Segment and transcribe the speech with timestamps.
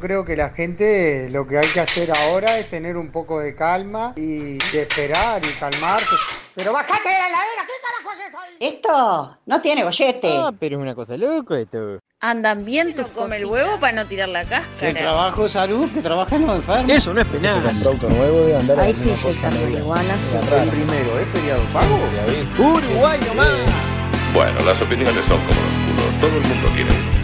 [0.00, 3.54] Creo que la gente lo que hay que hacer ahora es tener un poco de
[3.54, 6.16] calma y de esperar y calmarse.
[6.54, 8.56] Pero bajate de la heladera, ¿qué carajo es eso ahí?
[8.58, 10.28] Esto no tiene gollete.
[10.38, 11.98] Ah, pero es una cosa loco esto.
[12.20, 14.94] Andan bien tus come el huevo para no tirar la cáscara.
[14.94, 16.90] trabajo salud, que trabajan los enfermos.
[16.90, 17.62] Eso no es penal.
[17.80, 20.14] producto nuevo debe andar Ahí sí inyectan marihuana.
[20.62, 21.98] El primero, ¿es feriado pago?
[22.58, 23.48] Uruguay nomás.
[24.32, 27.19] Bueno, las opiniones son como los culos, todo el mundo tiene uno.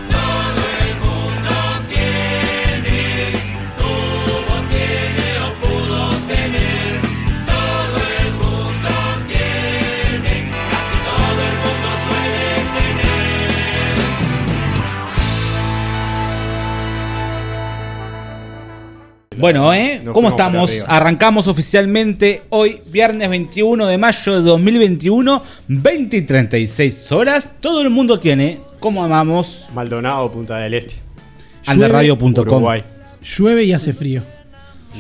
[19.39, 20.01] Bueno, ¿eh?
[20.03, 20.71] Nos ¿Cómo estamos?
[20.87, 27.51] Arrancamos oficialmente hoy, viernes 21 de mayo de 2021, 20 y 36 horas.
[27.61, 30.95] Todo el mundo tiene, como amamos, Maldonado, Punta del Este.
[31.67, 32.39] andaradio.com.
[32.39, 32.83] Uruguay.
[33.23, 34.23] Llueve y hace frío.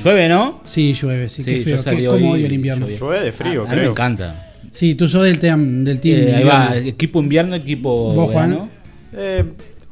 [0.05, 0.61] Llueve, ¿no?
[0.65, 1.85] Sí, llueve, sí, Sí, qué feo.
[1.97, 2.88] qué- ¿Cómo hoy odio el invierno?
[2.88, 3.91] Llueve de frío, Ah, a mí me creo.
[3.93, 4.43] encanta.
[4.73, 6.16] Sí, tú sos del team, del team.
[6.16, 6.51] Eh, ahí invierno.
[6.53, 8.51] va, equipo invierno, equipo ¿Vos, Juan?
[8.51, 8.69] verano.
[9.16, 9.45] Eh,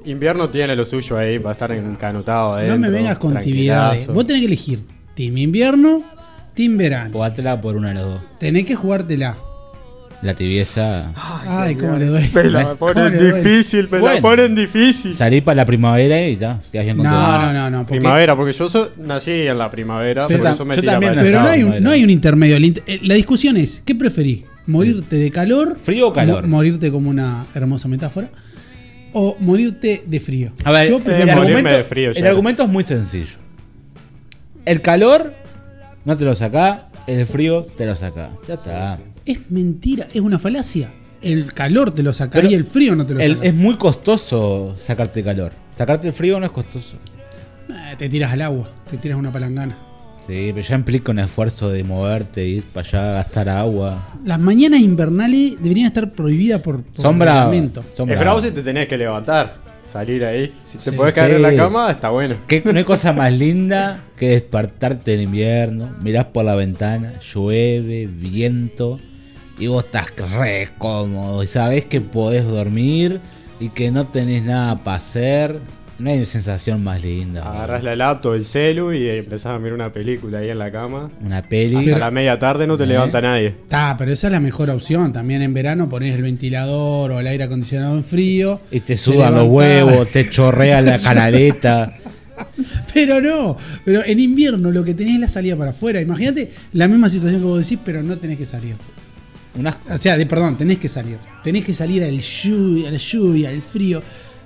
[0.06, 2.78] invierno tiene lo suyo ahí, va a estar encanutado No adentro.
[2.78, 4.06] me vengas con tibiedades.
[4.08, 4.80] Vos tenés que elegir
[5.14, 6.02] team invierno,
[6.54, 7.10] team verano.
[7.12, 8.20] Jugátela por una de las dos.
[8.38, 9.36] Tenés que jugártela.
[10.22, 11.12] La tibieza.
[11.16, 12.30] Ay, cómo le duele.
[12.32, 12.66] Me la ¿Ves?
[12.78, 14.14] ¿Cómo ponen difícil, me Bueno.
[14.16, 15.12] la ponen difícil.
[15.14, 17.14] Salí para la primavera y ya, quedas bien con todo.
[17.20, 17.78] No, no, no, no.
[17.80, 20.92] porque- Primavera, porque yo so- nací en la primavera, Pero por eso me yo tira
[20.94, 22.56] también para Pero no hay, un, no hay un intermedio.
[22.56, 24.44] Eh, La discusión es, ¿qué preferís?
[24.66, 25.76] ¿Morirte de calor?
[25.78, 26.42] ¿Frío o calor?
[26.46, 28.28] Mo- morirte como una hermosa metáfora.
[29.14, 30.52] ¿O morirte de frío?
[30.64, 33.36] A ver, Yo eh, el, prefiero morirme argumento, de frío el argumento es muy sencillo.
[34.64, 35.32] El calor
[36.04, 38.30] no te lo saca, el frío te lo saca.
[38.48, 38.98] Ya está.
[39.24, 40.90] Es mentira, es una falacia.
[41.22, 43.46] El calor te lo saca Pero y el frío no te lo El- saca.
[43.46, 45.52] es muy costoso sacarte el calor.
[45.74, 46.96] Sacarte el frío no es costoso.
[47.70, 49.78] Eh, te tiras al agua, te tiras una palangana.
[50.26, 54.08] Sí, pero ya implica un esfuerzo de moverte, ir para allá, gastar agua.
[54.24, 57.84] Las mañanas invernales deberían estar prohibidas por, por Son reglamento.
[57.94, 59.54] Son Es bravo si te tenés que levantar,
[59.86, 60.54] salir ahí.
[60.64, 60.96] Si te Sí.
[60.96, 61.36] podés caer Sí.
[61.36, 62.36] en la cama, está bueno.
[62.46, 68.06] Que no hay cosa más linda que despertarte en invierno, mirás por la ventana, llueve,
[68.06, 68.98] viento,
[69.58, 73.20] y vos estás re cómodo y sabés que podés dormir
[73.60, 75.58] y que no tenés nada para hacer.
[75.98, 77.48] No hay sensación más linda.
[77.48, 81.10] Agarrás la laptop, el celu y empezás a mirar una película ahí en la cama.
[81.24, 81.76] Una peli.
[81.76, 82.88] Hasta la media tarde no te ¿Eh?
[82.88, 83.48] levanta nadie.
[83.48, 85.12] Está, pero esa es la mejor opción.
[85.12, 88.60] También en verano ponés el ventilador o el aire acondicionado en frío.
[88.72, 91.92] Y te sudan los huevos, te chorrea la canaleta.
[92.92, 96.00] Pero no, pero en invierno lo que tenés es la salida para afuera.
[96.00, 98.74] Imagínate la misma situación que vos decís, pero no tenés que salir.
[99.88, 101.18] O sea, de, perdón, tenés que salir.
[101.44, 104.02] Tenés que salir al lluvia, a la lluvia, al frío.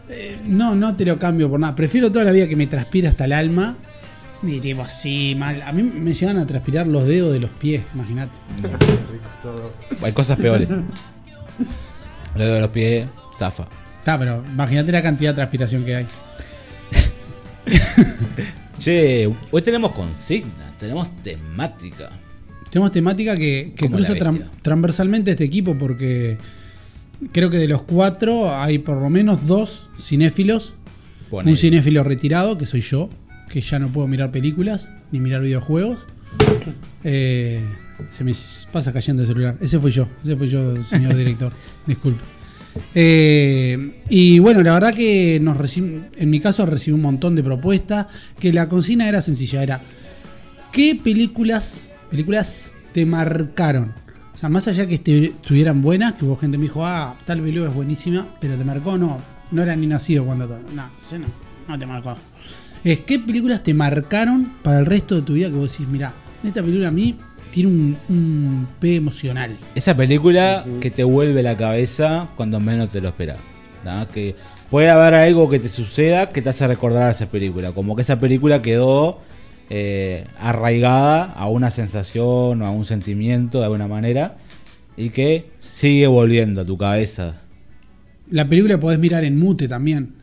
[0.09, 1.75] Eh, no, no te lo cambio por nada.
[1.75, 3.77] Prefiero toda la vida que me transpire hasta el alma.
[4.43, 5.63] Y tipo, sí, mal.
[5.63, 8.39] A mí me llegan a transpirar los dedos de los pies, imagínate.
[10.03, 10.69] Hay cosas peores.
[12.37, 13.67] Lo de los pies, zafa.
[13.99, 16.07] Está, pero imagínate la cantidad de transpiración que hay.
[18.79, 22.11] Che, hoy tenemos consigna, tenemos temática.
[22.71, 24.15] Tenemos temática que, que cruza
[24.63, 26.39] transversalmente este equipo porque
[27.33, 30.75] creo que de los cuatro hay por lo menos dos cinéfilos.
[31.31, 31.51] Ponele.
[31.53, 33.11] Un cinéfilo retirado, que soy yo,
[33.51, 36.07] que ya no puedo mirar películas ni mirar videojuegos.
[37.05, 37.61] Eh,
[38.11, 38.33] se me
[38.73, 39.57] pasa cayendo el celular.
[39.61, 41.53] Ese fui yo, ese fui yo, señor director.
[41.87, 42.23] Disculpe.
[42.95, 47.43] Eh, y bueno, la verdad que nos reci- en mi caso recibí un montón de
[47.43, 48.07] propuestas.
[48.39, 49.81] Que la consigna era sencilla: era
[50.73, 53.93] ¿qué películas, películas te marcaron?
[54.39, 57.17] O sea, más allá que este- estuvieran buenas, que hubo gente que me dijo, ah,
[57.27, 59.19] tal película es buenísima, pero te marcó, no,
[59.51, 60.47] no era ni nacido cuando.
[60.47, 60.83] No,
[61.19, 61.27] no,
[61.67, 62.17] no te marcó.
[62.85, 66.13] Es qué películas te marcaron para el resto de tu vida que vos decís, mira,
[66.45, 67.17] esta película a mí
[67.51, 69.57] tiene un, un P emocional.
[69.75, 73.39] Esa película que te vuelve la cabeza cuando menos te lo esperas.
[73.85, 74.07] ¿no?
[74.07, 74.37] Que
[74.71, 77.73] puede haber algo que te suceda que te hace recordar a esa película.
[77.73, 79.19] Como que esa película quedó
[79.71, 84.37] eh, arraigada a una sensación o a un sentimiento de alguna manera.
[84.97, 87.41] Y que sigue volviendo a tu cabeza.
[88.31, 90.15] La película podés mirar en mute también.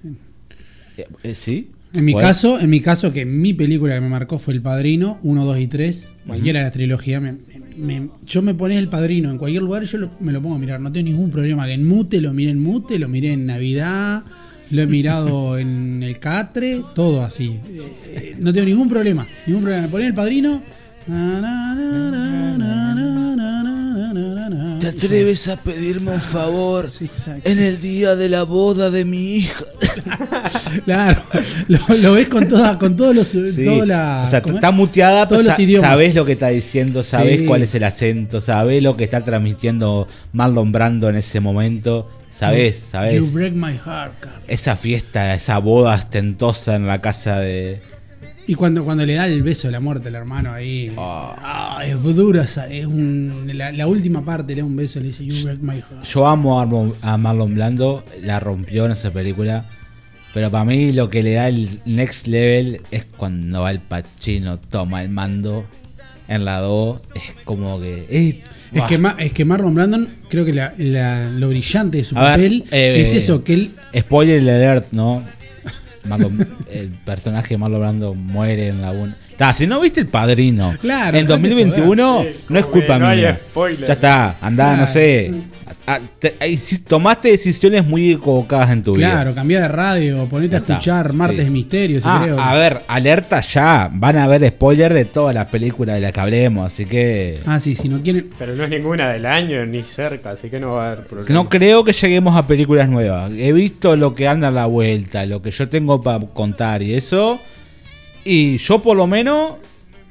[0.98, 1.70] Eh, eh, ¿Sí?
[1.94, 4.62] En mi Podés- caso, en mi caso, que mi película que me marcó fue El
[4.62, 6.10] Padrino, 1, 2 y 3.
[6.28, 7.22] Cualquiera de la trilogía.
[7.22, 7.36] me-
[7.78, 10.56] me- yo me ponés El Padrino en cualquier lugar y yo lo- me lo pongo
[10.56, 10.82] a mirar.
[10.82, 11.66] No tengo ningún problema.
[11.66, 14.24] Que en mute, lo miré en mute, lo miré en Navidad,
[14.72, 17.60] lo he mirado en el catre, todo así.
[18.08, 19.84] Eh, no tengo ningún problema, ningún problema.
[19.84, 20.62] Me ponía el padrino.
[24.80, 26.90] ¿Te atreves a pedirme un favor
[27.44, 29.64] en el día de la boda de mi hija?
[30.86, 31.24] claro,
[31.68, 33.64] lo, ves con toda, con todos los, sí.
[33.64, 35.90] toda la, o sea, está muteada, todos los idiomas.
[35.90, 40.08] sabes lo que está diciendo, sabes cuál es el acento, sabes lo que está transmitiendo
[40.34, 43.16] Marlon Brando en ese momento sabés, sabés.
[43.16, 44.42] You break my heart, Carl.
[44.48, 47.82] Esa fiesta, esa boda ostentosa en la casa de...
[48.48, 52.02] Y cuando, cuando le da el beso de la muerte al hermano ahí, ah, es
[52.04, 55.26] dura, esa- es un, la, la última parte le da un beso y le dice
[55.26, 56.04] You break my heart.
[56.04, 56.66] Yo amo a
[57.18, 59.66] Marlon- Blando, la rompió en esa película.
[60.32, 64.60] Pero para mí lo que le da el next level es cuando va el Pacino,
[64.60, 65.66] toma el mando
[66.28, 67.02] en la 2.
[67.16, 68.06] Es como que.
[68.10, 68.42] eh,
[68.72, 68.88] Es buah.
[68.88, 72.24] que, Ma- es que Marlon Brandon, creo que la- la- lo brillante de su A
[72.24, 75.24] ver, papel eh, es eso, que él Spoiler alert, ¿no?
[76.08, 79.16] Marlon- el personaje de Marlon Brando muere en la 1.
[79.54, 82.34] si no viste el padrino Claro, en dejate 2021, joder.
[82.34, 83.40] Sí, no es culpa no mía.
[83.50, 83.88] spoiler.
[83.88, 85.34] Ya está, andá, no sé.
[85.88, 89.12] Ah, te- sí tomaste decisiones muy equivocadas en tu vida.
[89.12, 91.46] Claro, cambiar de radio, ponete a escuchar Martes sí.
[91.46, 92.40] de Misterio, si Ah, creo.
[92.40, 93.90] a ver, alerta ya.
[93.94, 97.40] Van a haber spoiler de todas las películas de las que hablemos, así que.
[97.46, 98.30] Ah, sí, si no quieren.
[98.38, 101.34] Pero no es ninguna del año ni cerca, así que no va a haber problema.
[101.34, 103.32] No creo que lleguemos a películas nuevas.
[103.36, 106.94] He visto lo que anda a la vuelta, lo que yo tengo para contar y
[106.94, 107.40] eso.
[108.24, 109.54] Y yo por lo menos,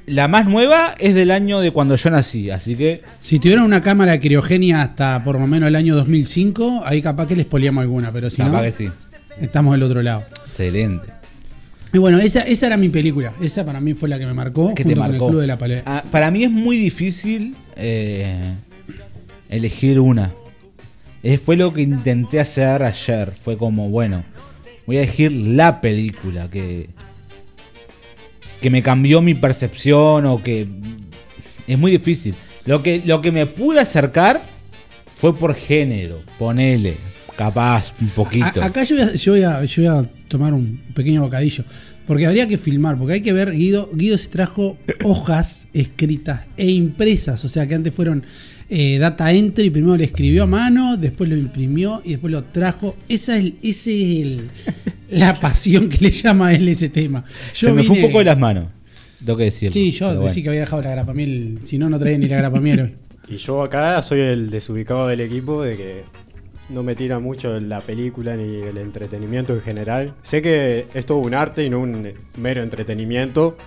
[0.07, 3.01] la más nueva es del año de cuando yo nací, así que...
[3.21, 7.35] Si tuvieran una cámara criogenia hasta por lo menos el año 2005, ahí capaz que
[7.35, 8.89] les poliamos alguna, pero si capaz no, que sí.
[9.41, 10.23] estamos del otro lado.
[10.45, 11.07] Excelente.
[11.93, 13.33] Y bueno, esa, esa era mi película.
[13.41, 14.73] Esa para mí fue la que me marcó.
[14.75, 15.25] ¿Qué junto te con marcó?
[15.25, 15.83] el Club de la.
[15.85, 18.53] Ah, para mí es muy difícil eh,
[19.49, 20.33] elegir una.
[21.23, 23.31] Eh, fue lo que intenté hacer ayer.
[23.31, 24.25] Fue como, bueno,
[24.85, 26.89] voy a elegir la película que,
[28.65, 30.67] que me cambió mi percepción o que...
[31.67, 32.33] Es muy difícil.
[32.65, 34.41] Lo que, lo que me pude acercar
[35.15, 36.23] fue por género.
[36.39, 36.97] Ponele,
[37.37, 38.63] capaz, un poquito.
[38.63, 41.63] A- acá yo voy, a, yo, voy a, yo voy a tomar un pequeño bocadillo.
[42.07, 46.71] Porque habría que filmar, porque hay que ver, Guido, Guido se trajo hojas escritas e
[46.71, 48.23] impresas, o sea que antes fueron
[48.67, 52.95] eh, data entry, primero le escribió a mano, después lo imprimió y después lo trajo.
[53.09, 53.91] Esa es, el- ese
[54.21, 54.49] es el-
[55.09, 57.23] la pasión que le llama a él ese tema.
[57.53, 58.65] Se me fue un vine- poco de las manos.
[59.23, 59.73] Tengo que decirlo.
[59.73, 60.43] Sí, yo pero decí bueno.
[60.43, 62.95] que había dejado la grapamiel, si no, no traía ni la grapamiel hoy.
[63.27, 66.03] Y yo acá soy el desubicado del equipo de que
[66.69, 70.13] no me tira mucho la película ni el entretenimiento en general.
[70.21, 73.57] Sé que es todo un arte y no un mero entretenimiento,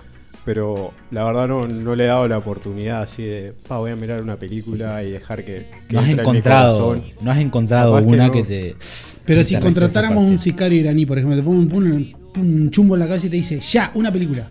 [0.45, 3.95] pero la verdad no, no le he dado la oportunidad así de, "Pa, voy a
[3.97, 7.11] mirar una película y dejar que, que No has entre en mi encontrado, corazón".
[7.21, 8.31] no has encontrado que una no.
[8.31, 8.75] que, te.
[9.29, 12.99] Pero si contratáramos un sicario iraní, por ejemplo, te pongo un, un- un chumbo en
[13.01, 14.49] la cabeza y te dice, ya, una película.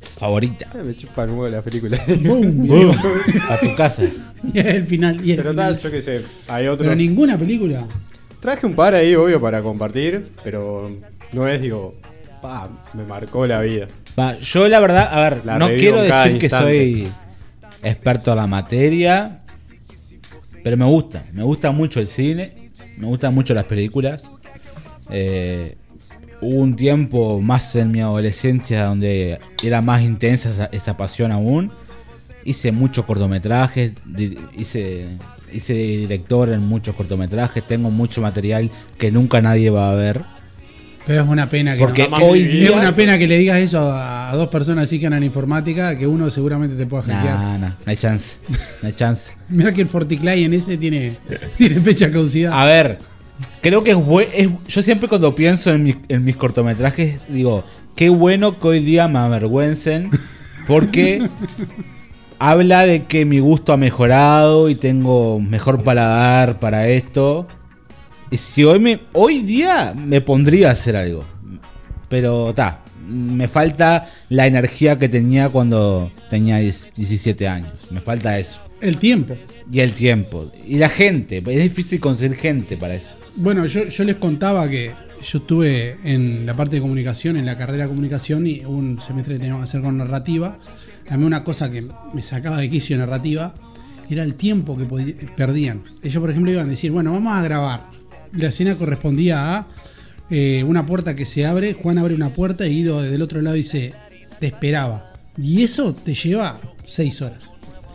[0.00, 0.66] favorita.
[0.74, 1.98] Ah, Me chupa el huevo la película.
[2.22, 2.68] ¡Boom!
[3.48, 3.54] Va.
[3.54, 4.04] a tu casa.
[4.52, 5.20] Y es el final.
[5.24, 5.74] Y el pero final.
[5.74, 6.84] tal, yo qué sé, hay otro.
[6.84, 7.86] Pero ninguna película.
[8.40, 10.90] Traje un par ahí, obvio, para compartir, pero
[11.34, 11.92] no es, digo,
[12.40, 13.88] pa, me marcó la vida.
[14.18, 17.08] Va, yo la verdad, a ver, La no quiero decir que soy
[17.82, 19.40] experto en la materia,
[20.62, 22.67] pero me gusta, me gusta mucho el cine,
[22.98, 24.30] me gustan mucho las películas.
[25.10, 25.76] Eh,
[26.40, 31.70] hubo un tiempo más en mi adolescencia donde era más intensa esa, pasión aún.
[32.44, 33.92] Hice muchos cortometrajes,
[34.56, 35.08] hice,
[35.52, 40.22] hice director en muchos cortometrajes, tengo mucho material que nunca nadie va a ver.
[41.08, 42.18] Pero es una pena que Porque no.
[42.18, 42.72] hoy Es día...
[42.72, 45.98] una pena que le digas eso a, a dos personas así que andan en informática,
[45.98, 47.34] que uno seguramente te pueda hackear.
[47.38, 48.36] Nah, nah, no hay chance,
[48.82, 49.32] no hay chance.
[49.48, 51.16] Mira que el FortiClient ese tiene,
[51.56, 52.52] tiene fecha de caducidad.
[52.52, 52.98] A ver,
[53.62, 53.98] creo que es,
[54.34, 57.64] es- Yo siempre cuando pienso en mis, en mis cortometrajes, digo,
[57.96, 60.10] qué bueno que hoy día me avergüencen,
[60.66, 61.26] porque
[62.38, 67.46] habla de que mi gusto ha mejorado y tengo mejor paladar para esto.
[68.30, 71.24] Y si hoy, me, hoy día me pondría a hacer algo.
[72.08, 77.88] Pero está, me falta la energía que tenía cuando tenía 10 17 años.
[77.90, 78.60] Me falta eso.
[78.80, 79.36] El tiempo.
[79.70, 80.50] Y el tiempo.
[80.66, 81.38] Y la gente.
[81.38, 83.08] Es difícil conseguir gente para eso.
[83.36, 84.92] Bueno, yo, yo les contaba que
[85.22, 89.34] yo estuve en la parte de comunicación, en la carrera de comunicación, y un semestre
[89.34, 90.58] que teníamos que hacer con narrativa.
[91.08, 93.54] A mí una cosa que me sacaba de quicio narrativa
[94.10, 94.84] era el tiempo que
[95.36, 95.82] perdían.
[96.02, 97.97] Ellos, por ejemplo, iban a decir, bueno, vamos a grabar.
[98.32, 99.66] La escena correspondía a
[100.30, 103.56] eh, una puerta que se abre, Juan abre una puerta y Guido del otro lado
[103.56, 103.94] dice,
[104.40, 105.12] te esperaba.
[105.40, 107.44] Y eso te lleva seis horas.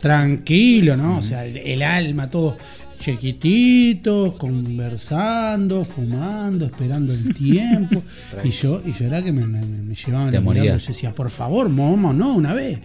[0.00, 1.18] Tranquilo, ¿no?
[1.18, 2.56] O sea, el, el alma, todo
[2.98, 8.02] chiquititos, conversando, fumando, esperando el tiempo.
[8.42, 10.82] y yo, y yo era que me, me- me llevaban Te diablos.
[10.86, 12.78] Yo decía, por favor, vamos, no, una vez.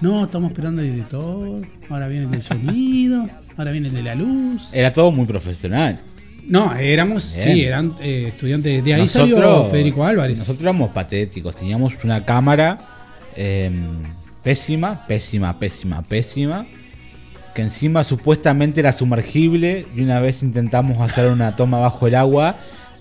[0.00, 1.62] No, estamos esperando al director.
[1.88, 3.28] Ahora viene el del sonido.
[3.56, 4.68] Ahora viene el de la luz.
[4.72, 5.98] Era todo muy profesional.
[6.48, 7.48] No, éramos, Bien.
[7.48, 8.84] sí, eran eh, estudiantes.
[8.84, 10.38] De ahí salió Federico Álvarez.
[10.38, 11.56] Nosotros éramos patéticos.
[11.56, 12.78] Teníamos una cámara
[13.34, 13.70] eh,
[14.42, 16.66] pésima, pésima, pésima, pésima.
[17.54, 19.86] Que encima supuestamente era sumergible.
[19.96, 22.56] Y una vez intentamos hacer una toma bajo el agua.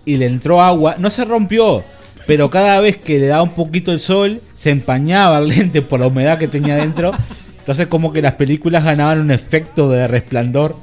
[0.05, 0.95] Y le entró agua.
[0.97, 1.83] No se rompió.
[2.25, 5.99] Pero cada vez que le daba un poquito el sol, se empañaba el lente por
[5.99, 7.11] la humedad que tenía dentro.
[7.59, 10.75] Entonces como que las películas ganaban un efecto de resplandor.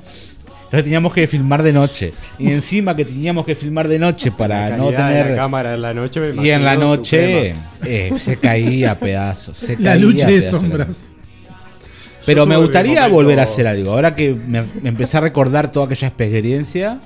[0.72, 2.14] Entonces teníamos que filmar de noche.
[2.38, 5.28] Y encima que teníamos que filmar de noche para La no tener...
[5.32, 7.52] la cámara en la noche me Y en la noche
[7.84, 9.58] eh, se caía a pedazos.
[9.58, 11.08] se La caía lucha de sombras.
[12.24, 13.92] Pero me gustaría volver a hacer algo.
[13.92, 16.98] Ahora que me, me empecé a recordar toda aquella experiencia,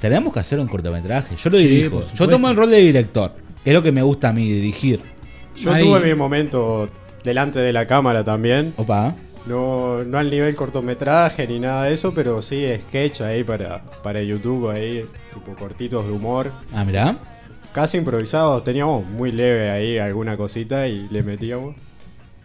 [0.00, 1.36] tenemos que hacer un cortometraje.
[1.36, 2.02] Yo lo Sí, dirijo.
[2.14, 3.32] Yo tomo el rol de director.
[3.62, 5.00] que Es lo que me gusta a mí, dirigir.
[5.56, 5.84] Yo Ahí.
[5.84, 6.88] tuve mi momento
[7.22, 8.72] delante de la cámara también.
[8.78, 9.14] Opa.
[9.46, 14.22] No, no al nivel cortometraje ni nada de eso, pero sí sketch ahí para, para
[14.22, 16.52] YouTube, ahí, tipo cortitos de humor.
[16.72, 17.18] Ah, mirá.
[17.72, 21.74] Casi improvisados, teníamos muy leve ahí alguna cosita y le metíamos.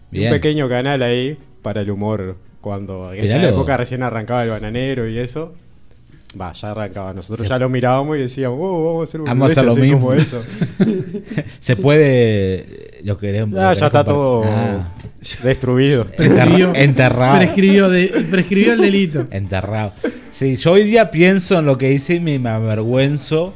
[0.10, 0.27] Bien.
[0.27, 5.08] Un pequeño canal ahí para el humor cuando en esa época recién arrancaba el bananero
[5.08, 5.54] y eso.
[6.39, 7.13] Va, ya arrancaba.
[7.13, 9.72] Nosotros ya lo mirábamos y decíamos, oh, vamos a hacer un Vamos a hacer lo
[9.72, 10.00] así mismo.
[10.00, 10.44] como eso.
[11.60, 13.00] Se puede.
[13.04, 13.56] Lo queremos.
[13.58, 14.92] Ya, lo ya está todo Ah,
[15.43, 16.07] destruido.
[16.17, 17.38] Enterra- enterrado.
[17.38, 19.27] Prescribió, de- prescribió el delito.
[19.31, 19.93] Enterrado.
[20.34, 23.53] Sí, yo hoy día pienso en lo que hice y me, avergüenzo.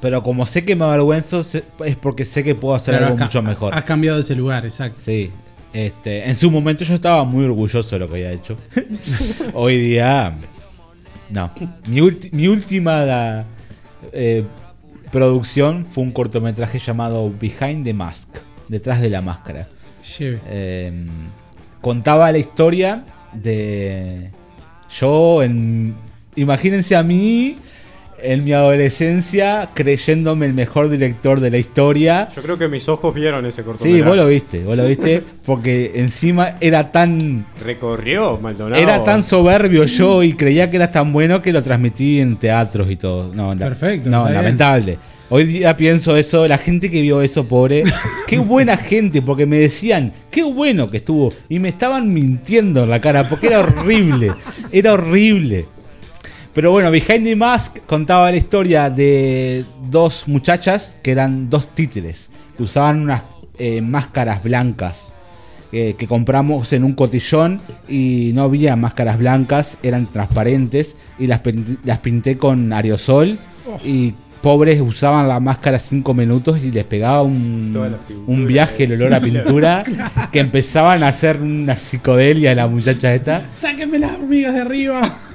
[0.00, 3.74] Pero como sé que me avergüenzo, es porque sé que puedo hacer algo mucho mejor.
[3.74, 5.00] Has cambiado ese lugar, exacto.
[5.04, 5.32] Sí.
[5.72, 8.56] Este, en su momento yo estaba muy orgulloso de lo que había hecho.
[9.54, 10.34] Hoy día.
[11.30, 11.50] No.
[11.88, 13.44] Mi, ulti- mi última
[14.12, 14.44] eh,
[15.10, 18.28] producción fue un cortometraje llamado Behind the Mask.
[18.68, 19.66] Detrás de la máscara.
[20.18, 20.40] Lleve.
[20.48, 20.92] Eh,
[21.80, 24.30] contaba la historia de
[24.98, 25.94] yo en
[26.36, 27.56] imagínense a mí
[28.20, 33.14] en mi adolescencia creyéndome el mejor director de la historia Yo creo que mis ojos
[33.14, 33.96] vieron ese cortometraje.
[33.96, 38.82] sí vos lo viste vos lo viste porque encima era tan Recorrió Maldonado.
[38.82, 42.90] era tan soberbio yo y creía que era tan bueno que lo transmití en teatros
[42.90, 44.98] y todo no Perfecto, no bien.
[45.30, 47.84] Hoy día pienso eso, la gente que vio eso, pobre,
[48.26, 52.90] qué buena gente, porque me decían, qué bueno que estuvo, y me estaban mintiendo en
[52.90, 54.32] la cara, porque era horrible,
[54.72, 55.66] era horrible.
[56.54, 62.30] Pero bueno, Behind the Mask contaba la historia de dos muchachas que eran dos títeres,
[62.56, 63.22] que usaban unas
[63.58, 65.12] eh, máscaras blancas
[65.70, 71.42] eh, que compramos en un cotillón y no había máscaras blancas, eran transparentes y las,
[71.84, 73.38] las pinté con aerosol
[73.84, 79.14] y pobres usaban la máscara cinco minutos y les pegaba un, un viaje el olor
[79.14, 79.84] a pintura
[80.32, 83.48] que empezaban a hacer una psicodelia la muchacha esta.
[83.52, 85.16] Sáquenme las hormigas de arriba.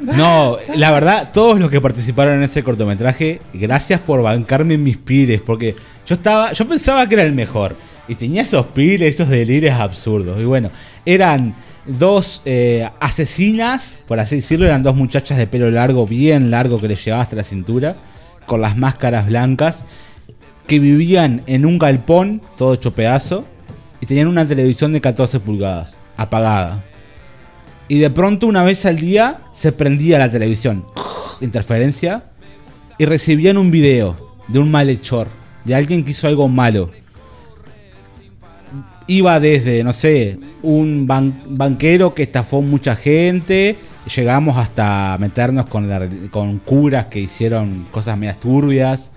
[0.00, 4.96] No, la verdad, todos los que participaron en ese cortometraje, gracias por bancarme en mis
[4.96, 5.74] pires, porque
[6.06, 7.74] yo estaba, yo pensaba que era el mejor.
[8.06, 10.40] Y tenía esos pires, esos delirios absurdos.
[10.40, 10.70] Y bueno,
[11.04, 16.80] eran dos eh, asesinas, por así decirlo, eran dos muchachas de pelo largo, bien largo,
[16.80, 17.96] que les llevaba hasta la cintura,
[18.48, 19.84] con las máscaras blancas,
[20.66, 23.44] que vivían en un galpón, todo hecho pedazo,
[24.00, 26.84] y tenían una televisión de 14 pulgadas, apagada.
[27.86, 30.84] Y de pronto una vez al día se prendía la televisión.
[31.40, 32.24] Interferencia.
[32.98, 34.16] Y recibían un video
[34.48, 35.28] de un malhechor.
[35.64, 36.90] De alguien que hizo algo malo.
[39.06, 43.76] Iba desde, no sé, un ban- banquero que estafó mucha gente.
[44.14, 49.10] Llegamos hasta meternos con, la con curas que hicieron cosas medias turbias.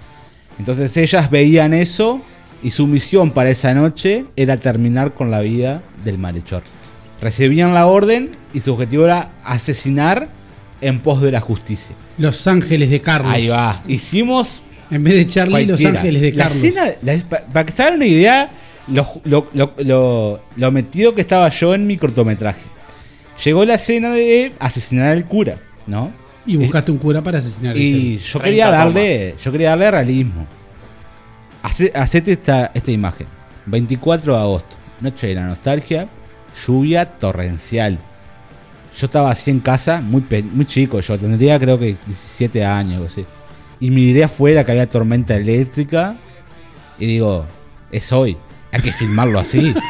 [0.59, 2.21] Entonces ellas veían eso
[2.61, 6.61] y su misión para esa noche era terminar con la vida del malhechor.
[7.21, 10.27] Recibían la orden y su objetivo era asesinar
[10.81, 11.95] en pos de la justicia.
[12.17, 13.31] Los Ángeles de Carlos.
[13.33, 13.83] Ahí va.
[13.87, 15.83] Hicimos En vez de Charlie, Los.
[15.85, 16.63] Ángeles de La Carlos.
[16.63, 18.49] escena- la- pa- para que se hagan una idea,
[18.87, 22.61] lo, lo- lo- lo- lo metido que estaba yo en mi cortometraje.
[23.43, 25.57] Llegó la escena de asesinar al cura,
[25.87, 26.11] ¿no?
[26.45, 28.25] Y buscaste un cura para asesinar Y ese.
[28.25, 30.45] yo 30 quería darle, yo quería darle realismo.
[31.63, 33.27] Hace- Hacete esta, esta imagen.
[33.67, 36.07] 24 de agosto, noche de la nostalgia,
[36.65, 37.99] lluvia torrencial.
[38.99, 43.05] Yo estaba así en casa, muy, muy chico, yo tendría creo que 17 años, algo
[43.05, 43.23] así.
[43.79, 46.15] Y miré afuera que había tormenta eléctrica
[46.99, 47.45] y digo,
[47.91, 48.35] es hoy,
[48.71, 49.73] hay que filmarlo así.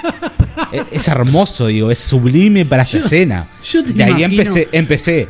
[0.72, 3.48] es, es hermoso, digo, es sublime para esta Yo- escena.
[3.70, 5.27] yo te y ahí imagino- empecé, empecé.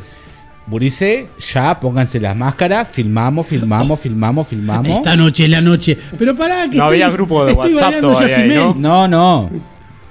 [0.67, 4.97] Burice, ya, pónganse las máscaras, filmamos, filmamos, filmamos, filmamos.
[4.99, 5.97] Esta noche es la noche.
[6.17, 8.81] Pero pará, que No estoy- había grupo de estoy WhatsApp todavía ahí, Yacimel.
[8.81, 9.49] No, no.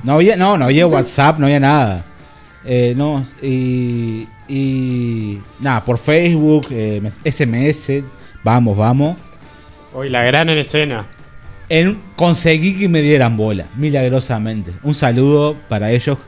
[0.02, 2.05] No había, no, no había WhatsApp, no había nada.
[2.64, 8.02] Eh, no, y, y nada, por Facebook, eh, SMS,
[8.43, 9.17] vamos, vamos.
[9.95, 11.07] Hoy la gran escena.
[11.71, 14.73] En, conseguí que me dieran bola, milagrosamente.
[14.83, 16.19] Un saludo para ellos.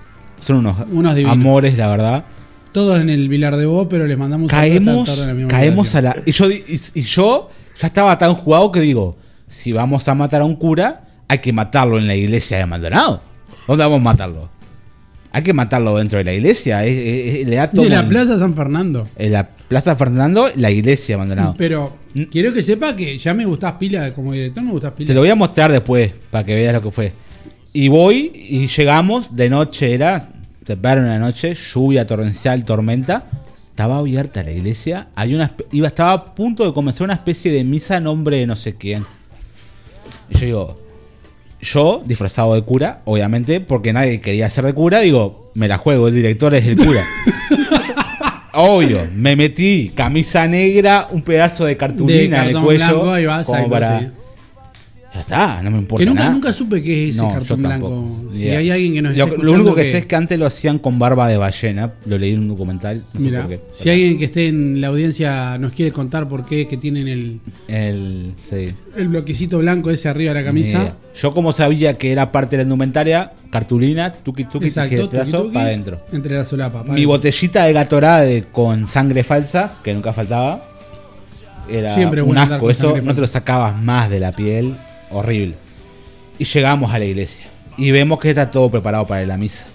[0.40, 2.24] Son unos, Unos amores, la verdad.
[2.72, 6.00] Todos en el Vilar de Bo, pero les mandamos Caemos, en la misma caemos a
[6.00, 6.16] la.
[6.24, 9.16] Y yo, y, y yo ya estaba tan jugado que digo:
[9.48, 13.22] si vamos a matar a un cura, hay que matarlo en la iglesia de Maldonado.
[13.68, 14.48] ¿Dónde vamos a matarlo?
[15.32, 16.84] Hay que matarlo dentro de la iglesia.
[16.86, 19.06] es- es- es- le da todo De la Plaza San Fernando.
[19.16, 21.54] En la Plaza Fernando, la iglesia de Maldonado.
[21.56, 22.24] Pero Mm.
[22.24, 25.06] quiero que sepa que ya me gustás pila, como director me gustás pila.
[25.06, 27.12] Te lo voy a mostrar después para que veas lo que fue.
[27.72, 30.28] Y voy y llegamos, de noche era,
[30.64, 33.24] temprano en la noche, lluvia torrencial, tormenta.
[33.56, 37.64] Estaba abierta la iglesia, hay una, iba, estaba a punto de comenzar una especie de
[37.64, 39.04] misa en nombre de no sé quién.
[40.28, 40.80] Y yo digo,
[41.62, 46.08] yo disfrazado de cura, obviamente, porque nadie quería ser de cura, digo, me la juego,
[46.08, 47.02] el director es el cura.
[48.54, 52.78] Obvio, me metí camisa negra, un pedazo de cartulina en el cuello.
[53.02, 54.06] blanco, como para- sí.
[55.14, 56.34] Ya está, no me importa Que nunca, nada.
[56.34, 58.22] nunca supe qué es ese No, cartón blanco.
[58.30, 60.46] Si hay alguien que nos lo, esté lo único que, sé es que antes lo
[60.46, 61.92] hacían con barba de ballena.
[62.06, 62.96] Lo leí en un documental.
[63.12, 63.60] No sé Mira, por qué.
[63.72, 67.08] si alguien que esté en la audiencia nos quiere contar por qué es que tienen
[67.08, 70.94] el, El, sí, el bloquecito blanco ese arriba de la camisa.
[71.14, 75.52] Yo, como sabía que era parte de la indumentaria, cartulina, tuki tuki, Exacto, tuki, tuki,
[75.52, 76.00] para adentro.
[76.10, 76.84] Entre la solapa.
[76.84, 80.64] pa' Mi botellita de Gatorade con sangre falsa, que nunca faltaba.
[81.68, 82.70] Era Siempre un asco.
[82.70, 84.74] Eso no te lo sacabas más de la piel.
[85.12, 85.54] Horrible.
[86.38, 87.46] Y llegamos a la iglesia.
[87.76, 89.66] Y vemos que está todo preparado para la misa.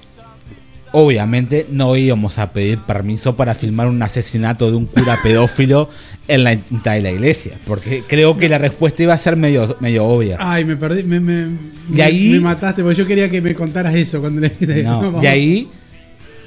[0.94, 5.90] Obviamente no íbamos a pedir permiso para filmar un asesinato de un cura pedófilo
[6.30, 7.54] en la mitad de la iglesia.
[7.68, 10.38] Porque creo que la respuesta iba a ser medio, medio obvia.
[10.40, 11.04] Ay, me perdí.
[11.04, 11.48] Me, me,
[11.90, 14.84] me- ahí- me mataste porque yo quería que me contaras eso cuando le.
[14.84, 15.22] No, vamos.
[15.22, 15.70] de ahí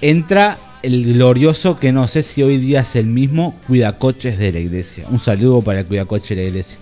[0.00, 4.58] entra el glorioso, que no sé si hoy día es el mismo, cuidacoches de la
[4.58, 5.06] iglesia.
[5.10, 6.78] Un saludo para el cuidacoche de la iglesia.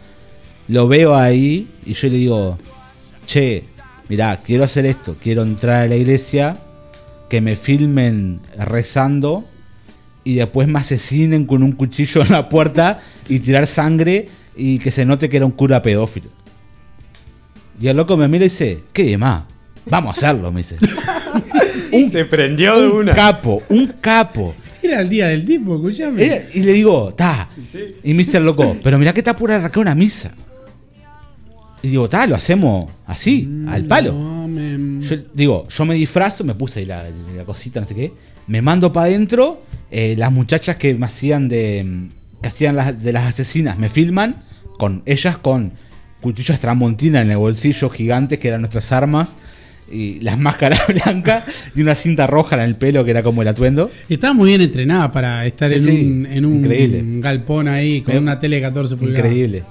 [0.68, 2.58] Lo veo ahí y yo le digo,
[3.26, 3.64] che,
[4.08, 6.56] mirá, quiero hacer esto, quiero entrar a la iglesia,
[7.28, 9.44] que me filmen rezando
[10.24, 14.90] y después me asesinen con un cuchillo en la puerta y tirar sangre y que
[14.90, 16.28] se note que era un cura pedófilo.
[17.80, 19.44] Y el loco me mira y dice, ¿qué de más?
[19.86, 20.76] Vamos a hacerlo, me dice.
[22.10, 23.14] Se prendió de un una.
[23.14, 24.54] capo, un capo.
[24.82, 26.24] Era el día del tipo, escuchame.
[26.26, 27.48] Era- y le digo, ta.
[28.04, 30.34] Y me dice el loco, pero mirá que está por arrancar una misa.
[31.82, 34.12] Y digo, ta, lo hacemos así, al palo.
[34.12, 37.04] No, me- Yo digo, yo me disfrazo, me puse ahí la,
[37.36, 38.12] la cosita, no sé qué.
[38.48, 39.62] Me mando para adentro.
[39.90, 42.08] eh, las muchachas que me hacían de.
[42.42, 44.34] que hacían las, de las asesinas me filman.
[44.78, 45.72] Con ellas con
[46.20, 49.36] cuchillos tramontina en el bolsillo gigantes que eran nuestras armas.
[49.90, 53.48] Y las máscaras blancas y una cinta roja en el pelo que era como el
[53.48, 53.90] atuendo.
[54.08, 57.02] Estaba muy bien entrenada para estar Sí, en, sí, un, en un increíble.
[57.20, 59.26] galpón ahí con Me- una tele de 14 pulgadas.
[59.26, 59.62] Increíble.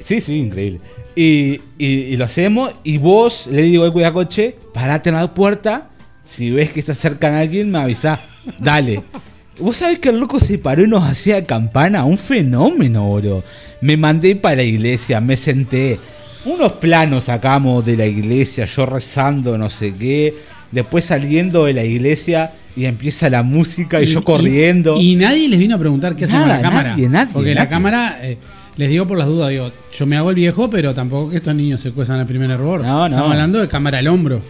[0.00, 0.80] Sí, sí, increíble.
[1.14, 2.72] Y, y- y lo hacemos.
[2.84, 5.88] Y vos le digo al cuidacoche, parate en la puerta.
[6.24, 8.20] Si ves que se acercan a alguien, me avisás.
[8.58, 9.02] Dale.
[9.58, 12.04] Vos sabés que el loco se paró y nos hacía campana.
[12.04, 13.44] Un fenómeno, bro.
[13.82, 15.98] Me mandé para la iglesia, me senté.
[16.46, 20.34] Unos planos sacamos de la iglesia, yo rezando, no sé qué.
[20.72, 24.98] Después saliendo de la iglesia y empieza la música y, yo corriendo.
[24.98, 26.90] Y, nadie les vino a preguntar qué hacen con la cámara.
[26.90, 28.38] nadie, nadie, Porque la cámara, eh,
[28.76, 31.54] les digo por las dudas, digo, yo me hago el viejo, pero tampoco que estos
[31.54, 32.82] niños se cuezan al primer error.
[32.82, 33.16] No, no.
[33.16, 34.40] Estamos hablando de cámara al hombro.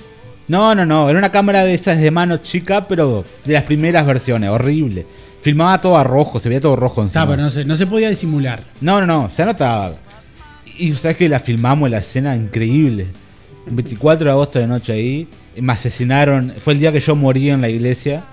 [0.48, 4.04] No, no, no, era una cámara de esas de mano chica, pero de las primeras
[4.04, 5.06] versiones, horrible.
[5.40, 7.22] Filmaba todo a rojo, se veía todo rojo encima.
[7.22, 8.64] Está, pero no se, no se podía disimular.
[8.80, 9.92] No, no, no, se notaba.
[10.76, 13.06] Y sabes que la filmamos la escena increíble.
[13.66, 16.50] El 24 de agosto de noche ahí, me asesinaron.
[16.50, 18.24] Fue el día que yo morí en la iglesia.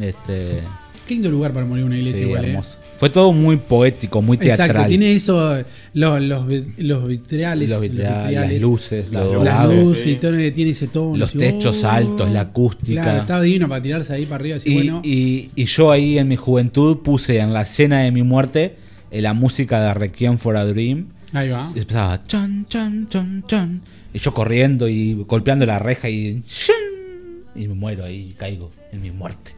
[0.00, 0.60] Este,
[1.06, 2.60] Qué lindo lugar para morir en una iglesia sí, igual, ¿eh?
[3.02, 4.70] Fue todo muy poético, muy teatral.
[4.70, 5.56] Exacto, tiene eso,
[5.92, 6.44] los, los,
[6.78, 10.10] los vitrales, Los vitrales, las luces, Las las dorados, luces sí.
[10.12, 11.16] y todo, tiene ese tono.
[11.16, 11.88] los así, techos oh.
[11.90, 13.02] altos, la acústica.
[13.02, 14.56] Claro, estaba divino para tirarse ahí para arriba.
[14.58, 18.12] Así, Y, bueno, y- y yo ahí en mi juventud puse en la escena de
[18.12, 18.76] mi muerte
[19.10, 21.06] eh, la música de Requiem for a Dream.
[21.32, 21.72] ahí va.
[21.74, 23.80] Y empezaba chan, chan, chan, chan.
[24.14, 26.40] Y yo corriendo y golpeando la reja y.
[26.42, 29.54] chin, Y me muero ahí, caigo en mi muerte.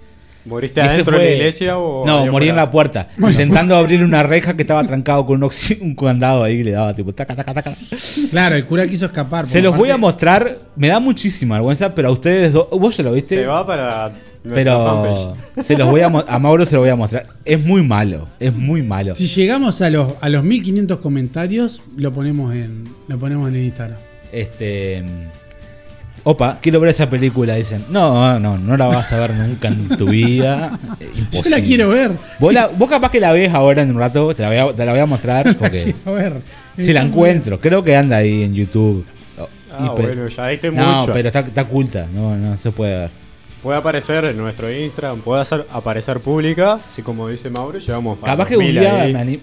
[0.47, 2.05] ¿Moriste Y adentro de la iglesia o.?
[2.07, 3.09] No, morí en la puerta.
[3.19, 6.71] Intentando abrir una reja que estaba trancado con un, oxi- un candado ahí que le
[6.73, 7.73] daba tipo taca, taca, taca.
[8.31, 9.47] Claro, el cura quiso escapar.
[9.47, 10.59] Se los voy a mostrar.
[10.77, 12.69] Me da muchísima vergüenza, pero a ustedes dos.
[12.71, 13.37] ¿Vos ya lo viste?
[13.37, 14.13] Se va para.
[14.53, 17.27] Pero se los voy a, a Mauro se lo voy a mostrar.
[17.47, 19.15] Es muy malo, es muy malo.
[19.15, 23.65] Si llegamos a los, a los 1500 comentarios, lo ponemos en, lo ponemos en el
[23.65, 23.97] Instagram.
[24.33, 25.03] Este
[26.27, 27.55] Opa, quiero ver esa película.
[27.55, 30.79] Dicen, no, no, no la vas a ver nunca en tu vida.
[31.01, 31.51] Eh, Yo Imposible.
[31.59, 32.13] la quiero ver.
[32.39, 34.75] Vos, la- vos capaz que la ves ahora en un rato, te la voy a,
[34.75, 36.35] te la voy a mostrar porque A ver.
[36.79, 39.05] si la encuentro, creo que anda ahí en YouTube.
[39.77, 41.13] Ah, y bueno, ya diste no, mucho.
[41.13, 43.11] pero está, está oculta, no, no se puede ver.
[43.63, 48.25] Puede aparecer en nuestro Instagram, puede hacer, aparecer pública, así como dice Mauro, llevamos a
[48.27, 49.13] Capaz que un 2000 día ahí.
[49.13, 49.41] me anim-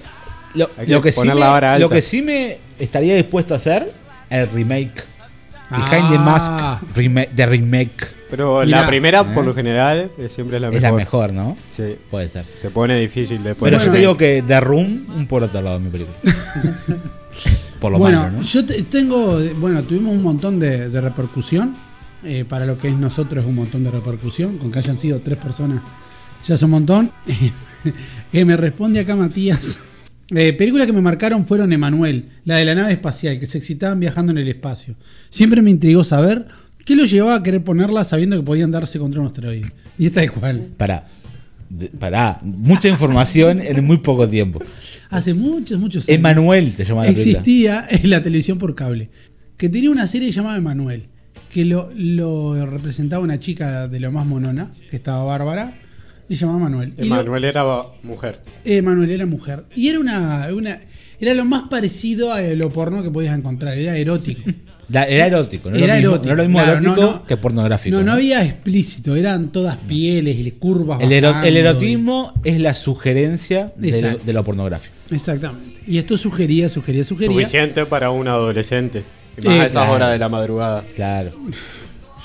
[0.54, 3.92] Lo, que lo que sí me, lo que sí me estaría dispuesto a hacer
[4.30, 5.04] el remake.
[5.72, 5.90] Ah.
[5.90, 6.52] Behind the Mask
[6.96, 8.08] remake, de remake.
[8.30, 8.82] Pero Mirá.
[8.82, 9.48] la primera, por Eh.
[9.48, 10.90] lo general, eh, siempre es la Es mejor.
[10.92, 11.58] la mejor, ¿no?
[11.72, 12.46] Sí, Puede ser.
[12.60, 13.72] se pone difícil después.
[13.72, 16.18] Pero yo te digo que The Room, un por otro lado de mi película.
[17.80, 18.42] por lo bueno, malo, ¿no?
[18.44, 19.40] yo te- tengo.
[19.60, 21.76] Bueno, tuvimos un montón de, de repercusión.
[22.24, 24.58] eh, para lo que es nosotros, un montón de repercusión.
[24.60, 25.82] Con que hayan sido tres personas,
[26.46, 27.12] ya es un montón.
[28.32, 29.80] que me responde acá Matías.
[30.34, 34.00] Eh, películas que me marcaron fueron Emanuel, la de la nave espacial, que se excitaban
[34.00, 34.96] viajando en el espacio.
[35.30, 36.48] Siempre me intrigó saber
[36.86, 39.70] qué lo llevaba a querer ponerla sabiendo que podían darse contra un asteroide.
[39.98, 40.70] Y esta es cual.
[40.78, 41.06] Pará.
[42.00, 42.40] Pará.
[42.44, 44.62] Mucha información en muy poco tiempo.
[45.10, 46.18] Hace muchos, muchos años.
[46.18, 47.32] Emanuel te llama la película.
[47.32, 49.10] existía en la televisión por cable,
[49.58, 51.08] que tenía una serie llamada Emanuel,
[51.54, 55.74] que lo, lo representaba una chica de lo más monona, que estaba bárbara,
[56.36, 56.94] se llamaba Manuel.
[56.98, 57.64] Emanuel era
[58.04, 58.40] mujer.
[58.66, 59.66] Emanuel era mujer.
[59.76, 60.80] Y era una, una-
[61.20, 64.42] era lo más parecido a lo porno que podías encontrar, era erótico.
[64.90, 67.02] La- era erótico, no Era era lo mismo, erótico, no era lo mismo claro, erótico
[67.02, 67.26] no, no.
[67.26, 67.96] que pornográfico.
[67.96, 68.14] No, no ¿no?
[68.14, 71.00] había explícito, eran todas pieles y curvas.
[71.02, 74.94] el, ero- el y- erotismo es la sugerencia de lo, de lo pornográfico.
[75.12, 75.80] Exactamente.
[75.88, 77.32] Y esto sugería, sugería, sugería.
[77.34, 79.04] Suficiente para un adolescente.
[79.42, 79.94] Y más Eh, a esas claro.
[79.94, 80.84] horas de la madrugada.
[80.94, 81.32] Claro.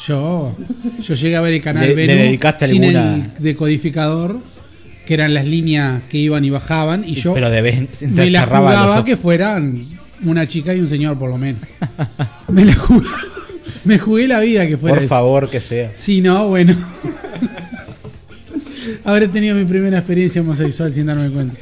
[0.04, 0.56] Yo,
[1.00, 4.40] yo llegué a ver el canal Le- Venus le dedicaste sin alguna- el decodificador,
[5.06, 8.40] que eran las líneas que iban y bajaban, y yo Pero de vez me la
[8.40, 9.82] los jugaba que fueran
[10.24, 11.62] una chica y un señor, por lo menos.
[12.48, 13.16] me la jugaba.
[13.84, 15.08] Me jugué la vida que fuera Por eso.
[15.08, 15.92] favor, que sea.
[15.94, 16.74] Si no, bueno.
[19.04, 21.56] Habré tenido mi primera experiencia homosexual sin darme cuenta.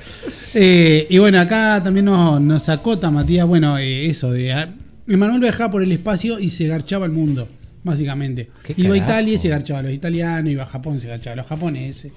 [0.54, 4.68] Eh, y bueno, acá también nos, nos acota Matías, bueno, eh, eso de...
[5.06, 7.46] Emanuel viajaba por el espacio y se garchaba el mundo,
[7.84, 8.48] básicamente.
[8.64, 8.98] ¿Qué Iba a?
[8.98, 11.46] Italia y se garchaba a los italianos, iba a Japón y se garchaba a los
[11.46, 12.12] japoneses.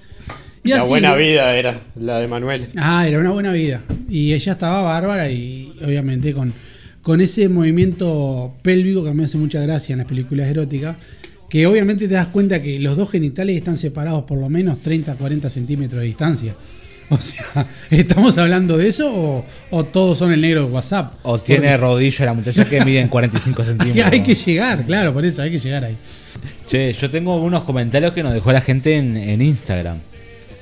[0.64, 2.68] Y la así, buena vida era la de Manuel.
[2.76, 3.84] Ah, era una buena vida.
[4.10, 6.54] Y ella estaba bárbara y obviamente con,
[7.02, 10.98] con ese movimiento pélvico que me hace mucha gracia en las películas eróticas,
[11.50, 15.16] que obviamente te das cuenta que los dos genitales están separados por lo menos 30,
[15.16, 16.56] 40 centímetros de distancia.
[17.10, 21.14] O sea, ¿estamos hablando de eso o, o todos son el negro de WhatsApp?
[21.24, 24.12] O tiene rodilla la muchacha que mide en 45 Porque centímetros.
[24.12, 25.96] hay que llegar, claro, por eso hay que llegar ahí.
[26.66, 30.00] Che, yo tengo unos comentarios que nos dejó la gente en, en Instagram.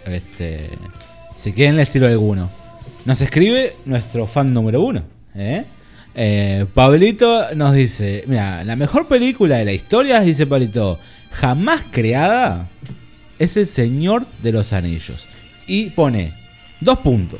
[0.05, 0.69] Este,
[1.35, 2.49] si quieren les tiro alguno.
[3.05, 5.01] Nos escribe nuestro fan número uno.
[5.35, 5.63] ¿eh?
[6.13, 10.99] Eh, Pablito nos dice, mira, la mejor película de la historia, dice Pablito,
[11.31, 12.67] jamás creada,
[13.39, 15.27] es El Señor de los Anillos.
[15.67, 16.33] Y pone
[16.81, 17.39] dos puntos.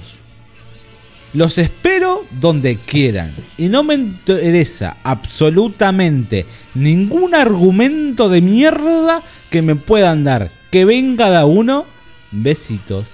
[1.34, 3.32] Los espero donde quieran.
[3.58, 10.52] Y no me interesa absolutamente ningún argumento de mierda que me puedan dar.
[10.72, 11.86] Que venga cada uno.
[12.32, 13.10] Besitos.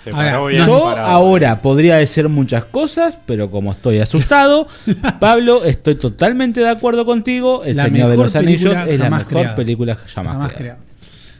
[0.00, 1.08] Se Ahora, bien Yo parado.
[1.08, 4.68] ahora podría decir muchas cosas, pero como estoy asustado,
[5.20, 7.64] Pablo, estoy totalmente de acuerdo contigo.
[7.64, 9.56] El La Señor de los Anillos es la mejor creada.
[9.56, 10.78] película jamás, Jamás creada.
[10.78, 10.80] creado.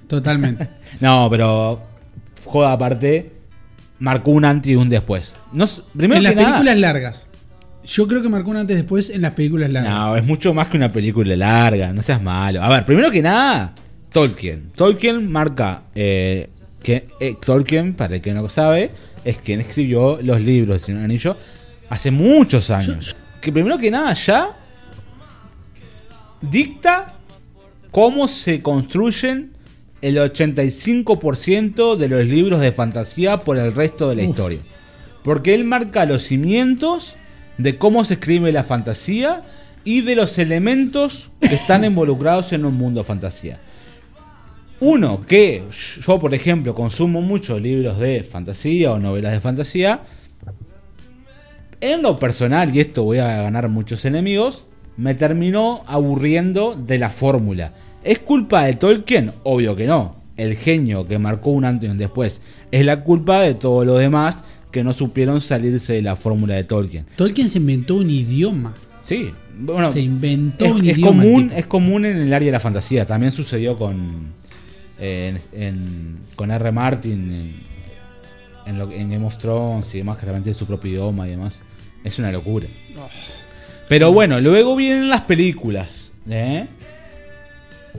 [0.08, 0.68] Totalmente.
[1.00, 1.80] No, pero
[2.46, 3.32] joda aparte,
[3.98, 5.36] marcó un antes y un después.
[5.52, 7.28] No, primero en las que nada- películas largas.
[7.84, 9.92] Yo creo que marcó un antes después en las películas largas.
[9.92, 12.60] No, es mucho más que una película larga, no seas malo.
[12.62, 13.74] A ver, primero que nada,
[14.10, 14.70] Tolkien.
[14.74, 16.48] Tolkien marca eh,
[16.82, 18.90] que eh, Tolkien, para el que no lo sabe,
[19.24, 21.36] es quien escribió los libros de Señor Anillo
[21.88, 23.14] hace muchos años.
[23.40, 24.56] Que primero que nada ya
[26.40, 27.14] dicta
[27.90, 29.52] cómo se construyen
[30.02, 34.28] el 85% de los libros de fantasía por el resto de la Uf.
[34.30, 34.60] historia.
[35.22, 37.14] Porque él marca los cimientos
[37.58, 39.42] de cómo se escribe la fantasía
[39.84, 43.60] y de los elementos que están involucrados en un mundo de fantasía.
[44.80, 45.64] Uno, que
[46.04, 50.00] yo, por ejemplo, consumo muchos libros de fantasía o novelas de fantasía.
[51.80, 54.64] En lo personal, y esto voy a ganar muchos enemigos,
[54.98, 57.72] me terminó aburriendo de la fórmula.
[58.06, 59.32] ¿Es culpa de Tolkien?
[59.42, 60.16] Obvio que no.
[60.36, 62.40] El genio que marcó un antes y un después.
[62.70, 66.64] Es la culpa de todos los demás que no supieron salirse de la fórmula de
[66.64, 67.06] Tolkien.
[67.16, 68.74] Tolkien se inventó un idioma.
[69.04, 71.22] Sí, bueno, se inventó es, un es idioma.
[71.22, 73.06] común, es común en el área de la fantasía.
[73.06, 74.34] También sucedió con
[74.98, 76.72] en, en- con R.
[76.72, 77.54] Martin en,
[78.66, 81.30] en, lo, en Game of Thrones y demás, que también tiene su propio idioma y
[81.30, 81.54] demás.
[82.04, 82.66] Es una locura.
[83.88, 86.12] Pero bueno, luego vienen las películas.
[86.28, 86.66] ¿eh?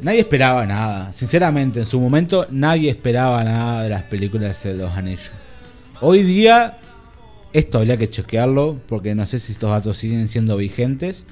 [0.01, 1.13] Nadie esperaba nada.
[1.13, 5.31] Sinceramente, en su momento nadie esperaba nada de las películas de los anillos.
[6.01, 6.77] Hoy día,
[7.53, 11.25] esto habría que chequearlo, porque no sé si estos datos siguen siendo vigentes.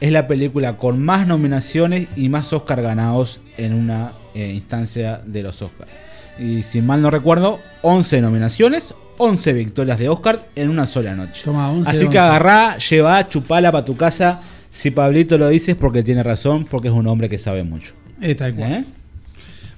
[0.00, 5.42] Es la película con más nominaciones y más Oscar ganados en una eh, instancia de
[5.42, 5.94] los Oscars.
[6.38, 11.42] Y si mal no recuerdo, 11 nominaciones, 11 victorias de Oscar en una sola noche.
[11.44, 12.18] Toma, 11 Así que 11.
[12.18, 14.40] agarrá, llevá, chupala para tu casa.
[14.70, 17.92] Si Pablito lo dices porque tiene razón, porque es un hombre que sabe mucho.
[18.20, 18.72] Eh, tal cual.
[18.72, 18.84] ¿Eh?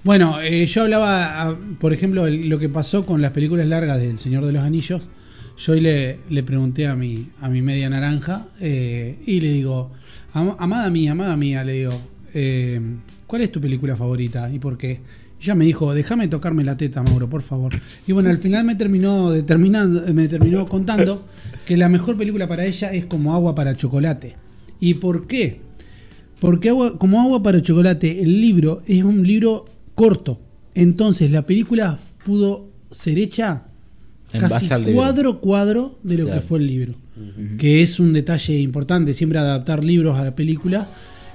[0.04, 4.18] Bueno, eh, yo hablaba, ah, por ejemplo, lo que pasó con las películas largas del
[4.18, 5.02] Señor de los Anillos.
[5.56, 9.92] Yo hoy le, le pregunté a mi, a mi media naranja eh, y le digo,
[10.32, 12.00] "Am- amada mía, amada mía, le digo,
[13.26, 15.00] ¿cuál es tu película favorita y por qué?
[15.40, 17.72] Ya me dijo, déjame tocarme la teta, Mauro, por favor.
[18.06, 21.26] Y bueno, al final me terminó, determinando, me terminó contando
[21.66, 24.36] que la mejor película para ella es como agua para chocolate.
[24.80, 25.60] ¿Y por qué?
[26.42, 30.38] Porque agua, como agua para chocolate, el libro es un libro corto.
[30.74, 33.62] Entonces la película pudo ser hecha
[34.32, 34.96] En casi base al libro.
[34.96, 36.40] cuadro cuadro de lo Claro.
[36.40, 36.94] que fue el libro.
[37.58, 40.88] Que es un detalle importante, siempre adaptar libros a la película,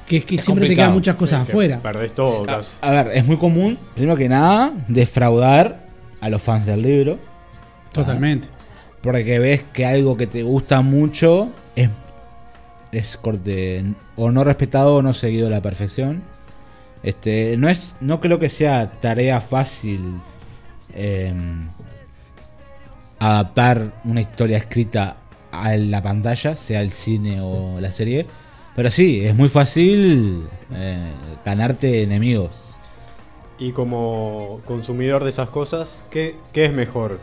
[0.08, 1.82] que es que Es siempre te quedan muchas cosas Sí, afuera.
[1.82, 2.44] Perdés todo,
[2.82, 5.86] A, ver, es muy común, primero que nada, defraudar
[6.20, 7.18] a los fans del libro.
[7.94, 8.48] Totalmente.
[9.02, 11.90] Porque ves que algo que te gusta mucho es,
[12.92, 13.84] es corte
[14.16, 16.24] o no respetado o no seguido a la perfección.
[17.04, 20.02] Este, no es, no creo que sea tarea fácil
[20.94, 21.34] eh,
[23.20, 25.18] adaptar una historia escrita
[25.52, 28.26] a la pantalla, sea el cine o la serie.
[28.76, 31.12] Pero sí, es muy fácil eh,
[31.46, 32.52] ganarte enemigos.
[33.60, 37.20] Y como consumidor de esas cosas, ¿qué, qué es mejor?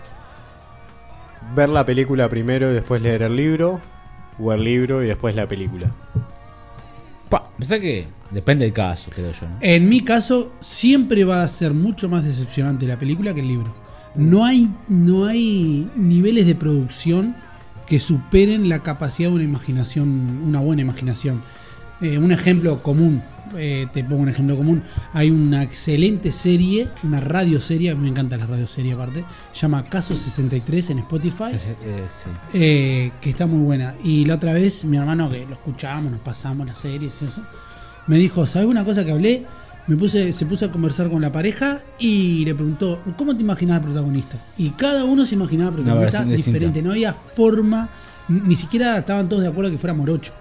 [1.55, 3.81] ¿Ver la película primero y después leer el libro?
[4.39, 5.91] ¿O el libro y después la película?
[7.29, 9.49] Pa, pensá que depende del caso, creo yo.
[9.49, 9.57] ¿no?
[9.61, 13.73] En mi caso, siempre va a ser mucho más decepcionante la película que el libro.
[14.15, 17.35] No hay, no hay niveles de producción
[17.87, 21.43] que superen la capacidad de una imaginación, una buena imaginación.
[22.01, 23.23] Eh, un ejemplo común,
[23.57, 24.83] eh, te pongo un ejemplo común.
[25.13, 30.99] Hay una excelente serie, una radioserie, me encanta la radioserie aparte, llama Caso 63 en
[31.01, 31.53] Spotify.
[31.53, 32.31] Eh, sí.
[32.53, 33.95] Eh, que está muy buena.
[34.03, 37.43] Y la otra vez, mi hermano, que lo escuchábamos, nos pasamos las series y eso,
[38.07, 39.47] me dijo, ¿sabes una cosa que hablé?
[39.87, 43.83] Me puse, se puso a conversar con la pareja y le preguntó, ¿cómo te imaginabas
[43.83, 44.39] al protagonista?
[44.57, 47.91] Y cada uno se imaginaba al protagonista diferente, no había forma,
[48.29, 50.33] ni ni siquiera estaban todos de acuerdo que fuera morocho.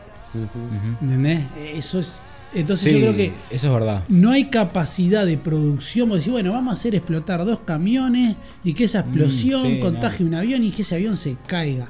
[1.02, 1.44] ¿Entendés?
[1.58, 2.20] Eso es.
[2.56, 4.04] Entonces Sí, yo creo que eso es verdad.
[4.10, 6.10] no hay capacidad de producción.
[6.10, 10.26] Vos decís, bueno, vamos a hacer explotar dos camiones y que esa explosión sí, contagie
[10.26, 11.90] un avión y que ese avión se caiga.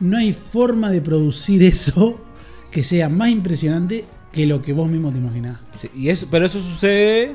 [0.00, 2.20] No hay forma de producir eso
[2.70, 5.56] que sea más impresionante que lo que vos mismo te imaginás.
[5.78, 7.32] Sí, y eso, pero eso sucede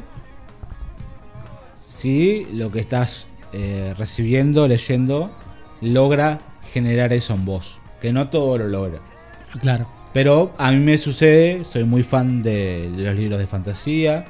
[1.76, 5.32] si lo que estás eh, recibiendo, leyendo,
[5.82, 6.40] logra
[6.74, 7.78] generar eso en vos.
[8.02, 9.00] Que no todo lo logra.
[9.62, 9.88] Claro.
[10.13, 14.26] Pero a mí me sucede, soy muy fan de, los libros de fantasía.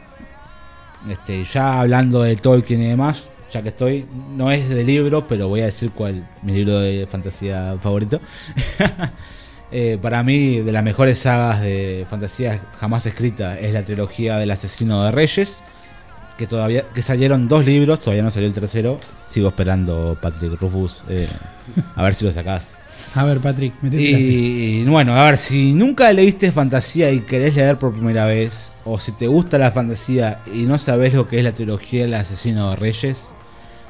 [1.10, 5.48] Este, ya hablando de Tolkien y demás, ya que estoy, no es de libro, pero
[5.48, 8.20] voy a decir cuál mi libro de fantasía favorito.
[9.74, 14.52] Eh, para mí, de las mejores sagas de fantasía jamás escritas es la trilogía del
[14.52, 15.64] asesino de reyes.
[16.38, 19.00] Que todavía que salieron dos libros, todavía no salió el tercero.
[19.28, 21.30] Sigo esperando, Patrick Rufus, eh,
[21.96, 22.81] a ver si lo sacás.
[23.14, 24.20] A ver, Patrick, metete pista.
[24.20, 29.00] Y bueno, a ver, si nunca leíste fantasía y querés leer por primera vez, o
[29.00, 32.70] si te gusta la fantasía y no sabes lo que es la trilogía del asesino
[32.70, 33.30] de reyes,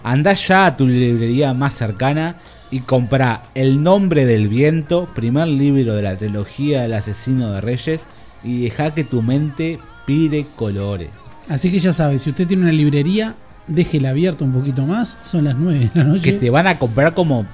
[0.03, 2.37] anda ya a tu librería más cercana
[2.71, 8.01] y comprá El nombre del viento, primer libro de la trilogía del asesino de reyes,
[8.43, 11.09] y deja que tu mente pire colores.
[11.47, 13.35] Así que ya sabes, si usted tiene una librería,
[13.67, 15.15] déjela abierta un poquito más.
[15.29, 16.21] Son las 9 de la noche.
[16.21, 17.45] Que te van a comprar como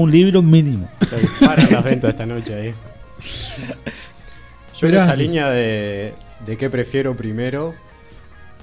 [0.00, 0.88] un libro mínimo.
[1.08, 2.74] Se disparan las ventas esta noche ahí.
[4.74, 6.14] Yo Pero en esa así- línea de,
[6.46, 7.74] de qué prefiero primero,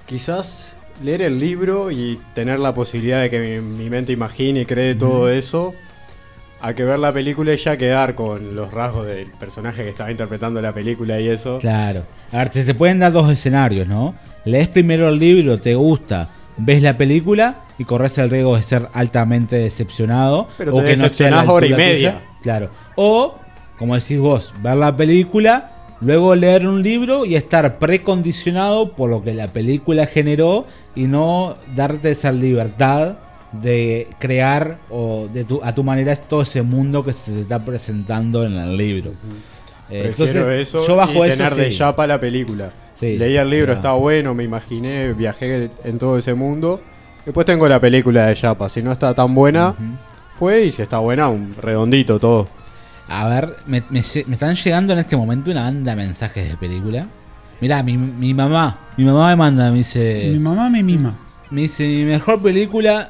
[0.05, 4.65] quizás leer el libro y tener la posibilidad de que mi, mi mente imagine y
[4.65, 5.73] cree todo eso,
[6.61, 10.09] a que ver la película y ya quedar con los rasgos del personaje que estaba
[10.09, 11.57] interpretando la película y eso.
[11.59, 12.05] Claro.
[12.31, 14.15] A ver, te, te pueden dar dos escenarios, ¿no?
[14.45, 18.87] Lees primero el libro, te gusta, ves la película y corres el riesgo de ser
[18.93, 20.47] altamente decepcionado.
[20.57, 22.11] Pero o que no esté a la decepcionás hora y media.
[22.19, 22.29] tuya.
[22.43, 22.69] Claro.
[22.95, 23.35] O,
[23.77, 29.23] como decís vos, ver la película, luego leer un libro y estar precondicionado por lo
[29.23, 33.15] que la película generó y no darte esa libertad
[33.51, 37.63] de crear o de tu, a tu manera todo ese mundo que se te está
[37.63, 39.11] presentando en el libro.
[39.89, 41.77] Eh, Prefiero entonces, eso yo bajo y eso tener de sí.
[41.77, 42.71] chapa la película.
[42.95, 46.81] Sí, Leí el libro, pero- estaba bueno, me imaginé, viajé en todo ese mundo.
[47.25, 49.73] Después tengo la película de Yapa, si no está tan buena,
[50.37, 52.47] fue y si está buena, un redondito todo.
[53.07, 56.49] A ver, me, me lle- me están llegando en este momento una banda de mensajes
[56.49, 57.07] de película.
[57.61, 61.15] Mirá, mi, mi mamá, mi mamá me manda, me dice, Mi mamá me mima.
[61.51, 63.09] me dice, mi mejor película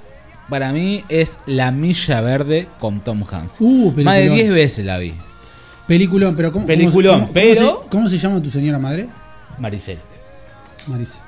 [0.49, 3.57] para mí es La Milla Verde con Tom Hanks.
[3.59, 4.35] Uh, Más de peliculón.
[4.35, 5.13] 10 veces la vi.
[5.87, 9.07] Peliculón, pero ¿cómo, Peliculón, cómo pero- ¿cómo se, cómo se llama tu señora madre?
[9.59, 9.97] Maricel.
[10.87, 11.19] Marisa.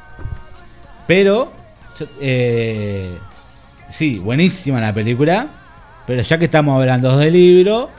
[1.07, 1.51] Pero,
[2.21, 3.17] eh,
[3.89, 5.47] sí, buenísima la película.
[6.05, 7.89] Pero ya que estamos hablando del libro,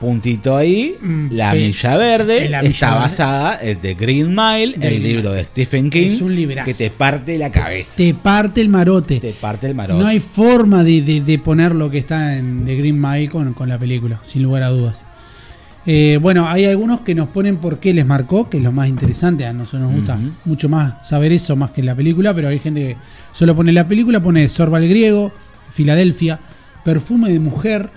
[0.00, 3.00] puntito ahí, Mm, La Milla Verde La Milla está Verde.
[3.02, 6.66] basada en The Green Mile, el libro de Stephen King, Es un librazo.
[6.66, 9.20] que te parte la cabeza, Te parte el marote.
[9.20, 10.00] te parte el marote.
[10.02, 13.52] No hay forma de, de- de poner lo que está en The Green Mile con,
[13.54, 15.04] con la película, sin lugar a dudas.
[15.92, 18.86] Eh, bueno, hay algunos que nos ponen por qué les marcó, que es lo más
[18.86, 19.44] interesante.
[19.44, 22.80] A nosotros nos gusta mucho más saber eso más que la película, pero hay gente
[22.80, 22.96] que
[23.32, 25.32] solo pone la película, pone Sorba el Griego,
[25.72, 26.38] Filadelfia,
[26.84, 27.90] Perfume de Mujer.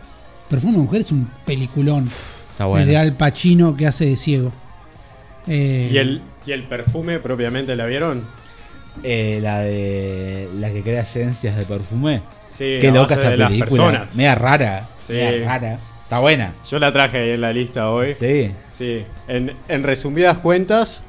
[0.50, 2.10] Perfume de Mujer es un peliculón.
[2.50, 2.88] Está bueno.
[2.88, 4.52] De Al Pacino que hace de ciego.
[5.46, 8.24] Eh, ¿Y el, ¿Y el perfume propiamente la vieron?
[9.04, 12.24] Eh, la de la que crea esencias de perfume.
[12.50, 13.70] Sí, Qué loca esa de las película.
[13.70, 14.16] personas.
[14.16, 14.88] Media rara.
[15.00, 15.14] Sí.
[15.14, 15.80] Media rara.
[16.04, 16.54] Está buena.
[16.70, 18.14] Yo la traje ahí en la lista hoy.
[18.14, 18.52] Sí.
[18.72, 21.04] Sí, en, en resumidas cuentas,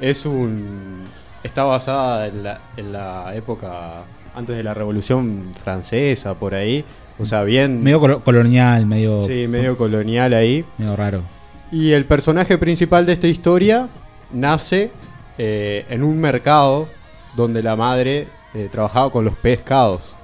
[0.00, 1.04] es un.
[1.42, 4.02] Está basada en la, en la época
[4.34, 6.84] antes de la Revolución Francesa, por ahí.
[7.18, 7.82] O sea, bien.
[7.82, 10.64] Medio colo- colonial, medio, sí, medio colonial ahí.
[10.78, 11.22] medio raro.
[11.72, 13.88] Y el personaje principal de esta historia
[14.32, 14.90] nace
[15.38, 16.88] eh, en un mercado
[17.36, 20.16] donde la madre eh, trabajaba con los pescados.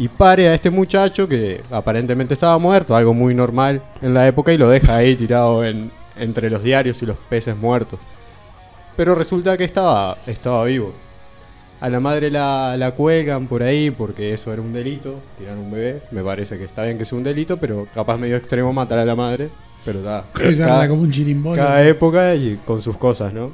[0.00, 4.50] Y pare a este muchacho que aparentemente estaba muerto, algo muy normal en la época,
[4.52, 8.00] y lo deja ahí tirado en- entre los diarios y los peces muertos.
[8.96, 10.92] Pero resulta que estaba, estaba vivo.
[11.80, 15.70] A la madre la, la cuelgan por ahí porque eso era un delito, tirar un
[15.70, 16.02] bebé.
[16.10, 19.04] Me parece que está bien que sea un delito, pero capaz medio extremo matar a
[19.04, 19.48] la madre.
[19.84, 20.24] Pero está.
[20.58, 21.56] cada- como un chirimbolo.
[21.56, 23.50] cada época y con sus cosas, ¿no?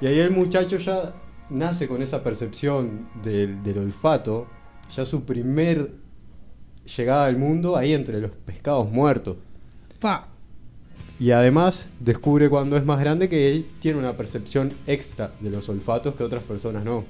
[0.00, 1.12] Y ahí el muchacho ya
[1.50, 4.46] nace con esa percepción del, del olfato,
[4.96, 5.90] ya su primer
[6.96, 9.36] llegada al mundo ahí entre los pescados muertos.
[10.00, 10.28] Pa.
[11.18, 15.68] Y además descubre cuando es más grande que él tiene una percepción extra de los
[15.68, 17.04] olfatos que otras personas no.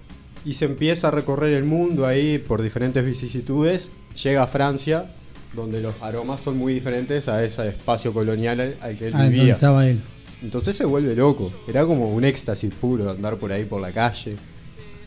[0.45, 3.91] Y se empieza a recorrer el mundo ahí por diferentes vicisitudes.
[4.23, 5.13] Llega a Francia,
[5.55, 9.55] donde los aromas son muy diferentes a ese espacio colonial al, que él Ah, vivía.
[9.55, 10.01] estaba él.
[10.43, 11.53] Entonces se vuelve loco.
[11.69, 14.35] Era como un éxtasis puro andar por ahí por la calle,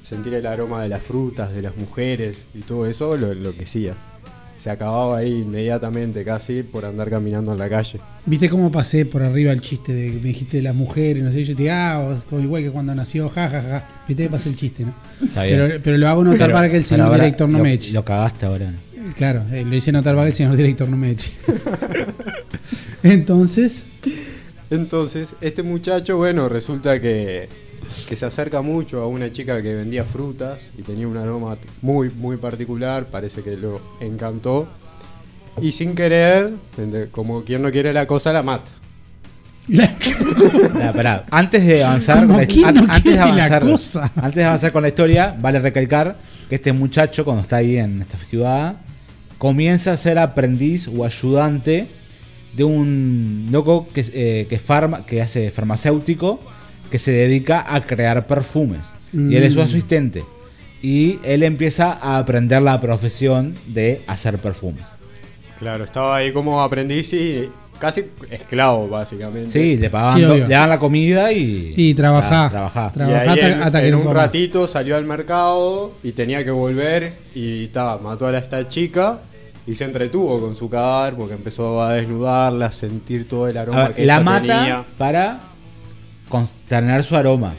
[0.03, 3.95] sentir el aroma de las frutas, de las mujeres y todo eso lo enloquecía.
[4.57, 7.99] Se acababa ahí inmediatamente casi por andar caminando en la calle.
[8.25, 11.21] ¿Viste cómo pasé por arriba el chiste de que me dijiste de las mujeres?
[11.23, 13.61] No sé, yo te digo, ah, igual que cuando nació, jajaja.
[13.61, 14.03] Ja, ja.
[14.07, 14.93] Viste que pasé el chiste, ¿no?
[15.25, 15.57] Está bien.
[15.59, 17.73] Pero, pero lo hago notar Pero- para que el señor ahora director no lo- me
[17.73, 17.91] eche.
[17.91, 18.71] Lo cagaste ahora.
[18.71, 19.13] ¿no?
[19.17, 21.33] Claro, eh, lo hice notar para que el señor director no me eche.
[23.03, 23.81] Entonces,
[24.69, 27.49] Entonces, este muchacho, bueno, resulta que,
[28.07, 32.09] que se acerca mucho a una chica que vendía frutas y tenía un aroma muy,
[32.09, 34.67] muy particular, parece que lo encantó.
[35.61, 36.53] Y sin querer,
[37.11, 38.71] como quien no quiere la cosa, la mata.
[40.93, 41.25] Pará.
[41.31, 44.11] Antes de avanzar, la- an- no antes, de avanzar cosa.
[44.15, 46.17] antes de avanzar con la historia, vale recalcar
[46.49, 48.75] que este muchacho, cuando está ahí en esta ciudad,
[49.37, 51.87] comienza a ser aprendiz o ayudante
[52.55, 56.39] de un loco que, eh, que, farma, que hace farmacéutico
[56.91, 58.93] que se dedica a crear perfumes.
[59.13, 59.63] Y él es su Mm.
[59.63, 60.23] asistente.
[60.81, 64.85] Y él empieza a aprender la profesión de hacer perfumes.
[65.57, 69.51] Claro, estaba ahí como aprendiz y casi esclavo, básicamente.
[69.51, 71.73] Sí, le pagaban, Sí, le daban la comida y.
[71.77, 72.49] Y trabajá.
[72.49, 72.89] Trabajá.
[72.91, 76.11] Y Trabajá ahí hasta- en, hasta que en no un ratito salió al mercado y
[76.11, 79.19] tenía que volver y ta, mató a esta chica
[79.65, 83.85] y se entretuvo con su cadáver porque empezó a desnudarla, a sentir todo el aroma
[83.85, 84.85] A ver, que la mata tenía.
[84.97, 85.39] para
[86.33, 87.53] consternar su aroma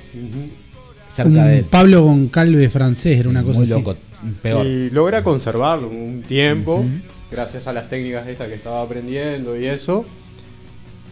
[1.08, 1.64] cerca un de él.
[1.66, 3.72] Pablo Goncalves francés era una cosa Muy así.
[3.72, 3.96] loco,
[4.42, 4.66] peor.
[4.66, 6.84] Y logra conservarlo un tiempo,
[7.30, 10.04] gracias a las técnicas estas que estaba aprendiendo y eso,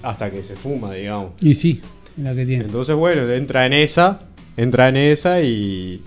[0.02, 1.34] hasta que se fuma, digamos.
[1.40, 1.80] Y sí,
[2.16, 2.64] la que tiene.
[2.64, 4.18] Entonces, bueno, entra en esa,
[4.56, 6.02] entra en esa y,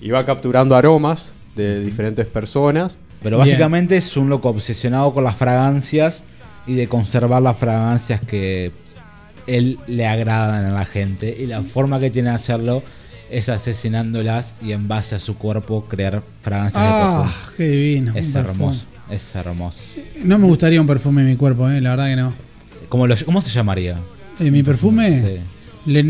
[0.00, 2.98] y va capturando aromas de diferentes personas.
[3.22, 3.46] Pero Bien.
[3.46, 6.24] básicamente es un loco obsesionado con las fragancias
[6.66, 8.72] y de conservar las fragancias que
[9.56, 11.34] él le agradan a la gente.
[11.38, 12.82] Y la forma que tiene de hacerlo
[13.30, 17.54] es asesinándolas y en base a su cuerpo crear fragancias de Ah, perfume.
[17.56, 18.12] qué divino.
[18.16, 18.52] Es perfume.
[18.52, 19.80] hermoso, es hermoso.
[20.24, 22.34] No me gustaría un perfume en mi cuerpo, eh, la verdad que no.
[22.88, 23.98] ¿Cómo, lo- cómo se llamaría?
[24.40, 25.22] Eh, mi perfume
[25.86, 25.90] Sí.
[25.92, 26.02] Le.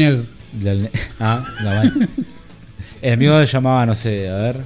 [0.53, 2.09] Del- Ah, la vaina.
[3.03, 4.65] El mío se llamaba, no sé, a ver.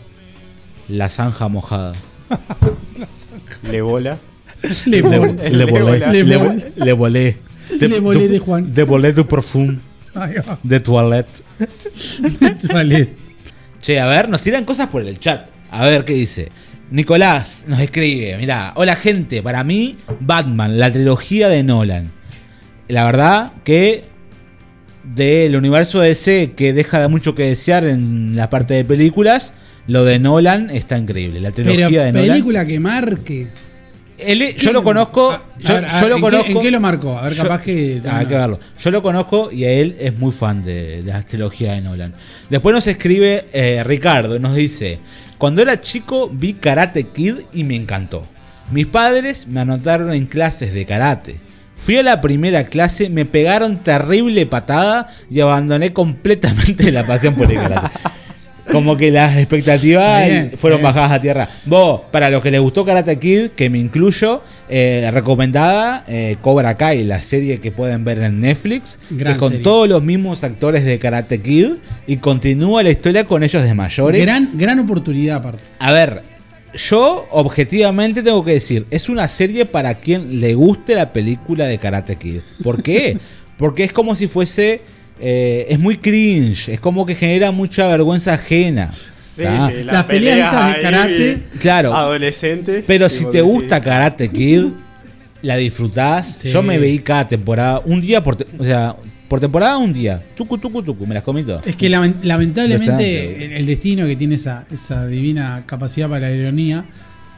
[0.89, 1.93] La zanja mojada.
[3.71, 4.19] Le bola.
[4.87, 5.99] Le Le, le, le volé.
[6.13, 6.25] Le
[6.77, 7.37] Le, volé.
[7.71, 7.89] Volé.
[7.89, 8.73] Le volé de Juan.
[8.75, 9.79] De volé du perfume.
[10.17, 10.29] Va.
[10.63, 11.43] De toilette.
[12.73, 13.09] Vale.
[13.81, 15.49] Che, a ver, nos tiran cosas por el chat.
[15.71, 16.51] A ver qué dice.
[16.91, 22.13] Nicolás nos escribe, mira, hola gente, para mí Batman, la trilogía de Nolan.
[22.89, 24.05] La verdad que
[25.03, 29.53] del universo DC que deja de mucho que desear en la parte de películas,
[29.87, 31.41] lo de Nolan está increíble.
[31.41, 32.29] La trilogía Pero de Nolan.
[32.29, 33.49] película que marque.
[34.27, 36.45] Él- yo lo conozco, A- a yo, ver, lo ¿en conozco.
[36.47, 37.19] Qué, ¿En qué lo marcó?
[37.19, 38.01] A ver, Yo- capaz que.
[38.07, 38.59] Ah, hay que verlo.
[38.79, 42.15] Yo lo conozco y a él es muy fan de, de la trilogía de Nolan.
[42.51, 44.99] Después nos escribe eh, Ricardo, nos dice,
[45.39, 48.27] cuando era chico vi Karate Kid y me encantó.
[48.71, 51.41] Mis padres me anotaron en clases de karate.
[51.77, 57.51] Fui a la primera clase, me pegaron terrible patada y abandoné completamente la pasión por
[57.53, 57.89] el karate.
[58.71, 60.85] Como que las expectativas Bien, fueron bien.
[60.85, 61.49] bajadas a tierra.
[61.67, 66.77] Vos, para los que les gustó Karate Kid, que me incluyo, eh, recomendada eh, Cobra
[66.77, 69.65] Kai, la serie que pueden ver en Netflix, Gran que con serie.
[69.65, 71.73] todos los mismos actores de Karate Kid
[72.07, 74.23] y continúa la historia con ellos de mayores.
[74.25, 75.63] Gran, gran oportunidad, aparte.
[75.79, 76.23] A ver,
[76.75, 81.79] yo objetivamente tengo que decir, es una serie para quien le guste la película de
[81.79, 82.41] Karate Kid.
[82.63, 83.19] ¿Por qué?
[83.59, 84.81] Porque es como si fuese...
[85.21, 88.93] eh, es muy cringe, es como que genera mucha vergüenza ajena.
[88.93, 89.43] Sí,
[89.85, 91.43] Las peleas esas de karate.
[91.59, 91.95] Claro.
[91.95, 92.85] Adolescentes.
[92.87, 94.67] Pero si te gusta Karate Kid,
[95.43, 96.37] la disfrutás.
[96.39, 96.51] Sí.
[96.51, 98.95] Yo me veí cada temporada, un día por, te- o sea,
[99.29, 100.23] por temporada un día.
[100.37, 101.67] Tucu, tucu, tucu, me las comí todas.
[101.67, 106.33] Es que lamen- lamentablemente el, el destino que tiene esa, esa divina capacidad para la
[106.35, 106.85] ironía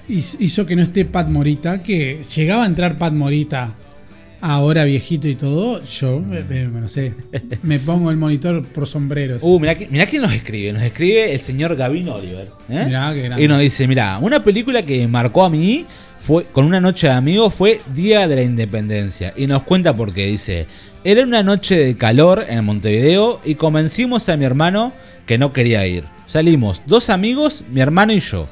[0.09, 3.73] hiz- hizo que no esté Pat Morita, que llegaba a entrar Pat Morita
[4.55, 7.15] ahora viejito y todo, yo, eh, eh, no sé,
[7.63, 9.39] me pongo el monitor por sombreros.
[9.43, 10.73] Uh, mirá, que- mirá quién nos escribe.
[10.73, 12.51] Nos escribe el señor Gavin Oliver.
[12.69, 12.85] ¿eh?
[12.87, 13.45] Mirá qué grande.
[13.45, 15.85] y nos dice, mirá, una película que marcó a mí
[16.19, 19.33] fue con una noche de amigos fue Día de la Independencia.
[19.37, 20.27] Y nos cuenta por qué.
[20.27, 20.67] Dice,
[21.05, 24.93] era una noche de calor en Montevideo y convencimos a mi hermano
[25.27, 26.05] que no quería ir.
[26.27, 28.49] Salimos dos amigos, mi hermano y yo.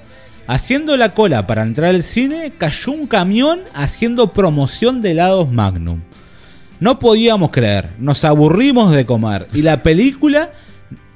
[0.47, 6.01] Haciendo la cola para entrar al cine, cayó un camión haciendo promoción de helados Magnum.
[6.81, 10.51] No podíamos creer, nos aburrimos de comer y la película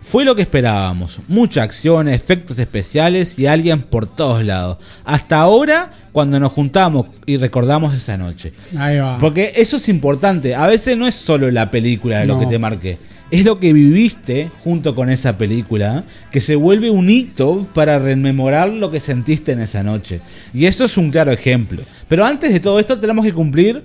[0.01, 1.21] fue lo que esperábamos.
[1.29, 4.79] Mucha acción, efectos especiales y alguien por todos lados.
[5.05, 8.55] Hasta ahora, cuando nos juntamos y recordamos esa noche.
[8.79, 9.19] Ahí va.
[9.19, 10.55] Porque eso es importante.
[10.55, 12.99] A veces no es solo la película de lo que te marque.
[13.31, 18.71] Es lo que viviste junto con esa película que se vuelve un hito para rememorar
[18.71, 20.21] lo que sentiste en esa noche.
[20.55, 21.83] Y eso es un claro ejemplo.
[22.09, 23.83] Pero antes de todo esto tenemos que cumplir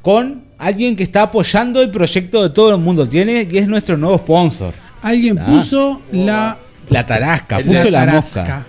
[0.00, 3.96] con alguien que está apoyando el proyecto de todo el mundo tiene y es nuestro
[3.96, 4.72] nuevo sponsor.
[5.02, 5.46] Alguien Ah.
[5.46, 6.58] puso la,
[6.88, 8.40] La tarasca, puso la, tarasca.
[8.40, 8.66] mosca.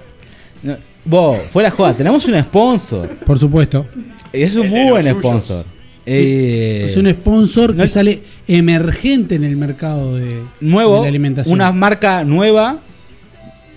[0.63, 3.09] No, vos, fuera joda, tenemos un sponsor.
[3.25, 3.85] Por supuesto.
[4.33, 5.19] Y es un muy buen suyos.
[5.19, 5.65] sponsor.
[6.05, 11.07] Eh, Es un sponsor no- que sale emergente en el mercado de, nuevo, de la
[11.09, 11.53] alimentación.
[11.53, 12.77] una marca nueva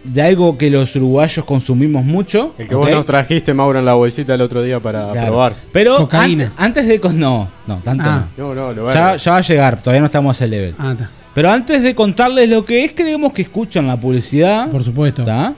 [0.05, 2.55] de algo que los uruguayos consumimos mucho.
[2.59, 5.27] El que vos nos trajiste, Mauro, en la bolsita el otro día para Claro.
[5.29, 5.55] probar.
[5.73, 6.53] Pero Cocaína.
[6.57, 8.27] antes, de no, no, tanto Ah.
[8.37, 8.93] No, no, lo no.
[9.17, 10.75] Ya, va a llegar, todavía no estamos a ese level.
[10.79, 10.95] Ah.
[11.35, 14.69] Pero antes de contarles lo que es, creemos que escuchan la publicidad.
[14.71, 15.25] Por supuesto.
[15.25, 15.55] ¿Tá?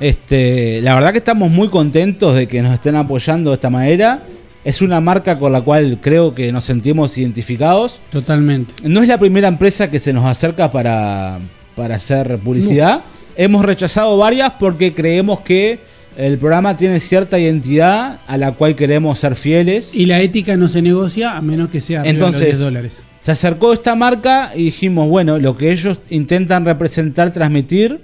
[0.00, 4.20] Este, la verdad que estamos muy contentos de que nos estén apoyando de esta manera.
[4.66, 8.00] Es una marca con la cual creo que nos sentimos identificados.
[8.10, 8.74] Totalmente.
[8.82, 11.38] No es la primera empresa que se nos acerca para,
[11.76, 13.00] para hacer publicidad.
[13.36, 15.78] Hemos rechazado varias porque creemos que
[16.16, 19.90] el programa tiene cierta identidad a la cual queremos ser fieles.
[19.94, 22.58] Y la ética no se negocia a menos que sea arriba de los Entonces, 10
[22.58, 23.02] dólares.
[23.20, 28.00] Se acercó esta marca y dijimos, bueno, lo que ellos intentan representar, transmitir,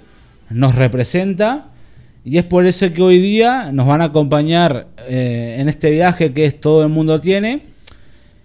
[0.49, 1.65] nos representa.
[2.25, 6.31] Y es por eso que hoy día nos van a acompañar eh, en este viaje
[6.33, 7.59] que es todo el mundo tiene.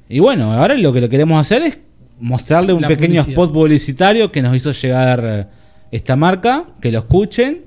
[0.08, 1.78] Y bueno, ahora lo que lo queremos hacer es
[2.18, 3.28] mostrarle un La pequeño publicidad.
[3.30, 5.48] spot publicitario que nos hizo llegar
[5.92, 7.62] esta marca, que lo escuchen.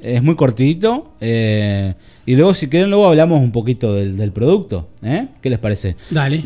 [0.00, 1.14] Es muy cortito.
[1.20, 1.94] eh,
[2.24, 4.88] y luego, si quieren, luego hablamos un poquito del, del producto.
[5.02, 5.26] ¿eh?
[5.40, 5.96] ¿Qué les parece?
[6.10, 6.44] Dale.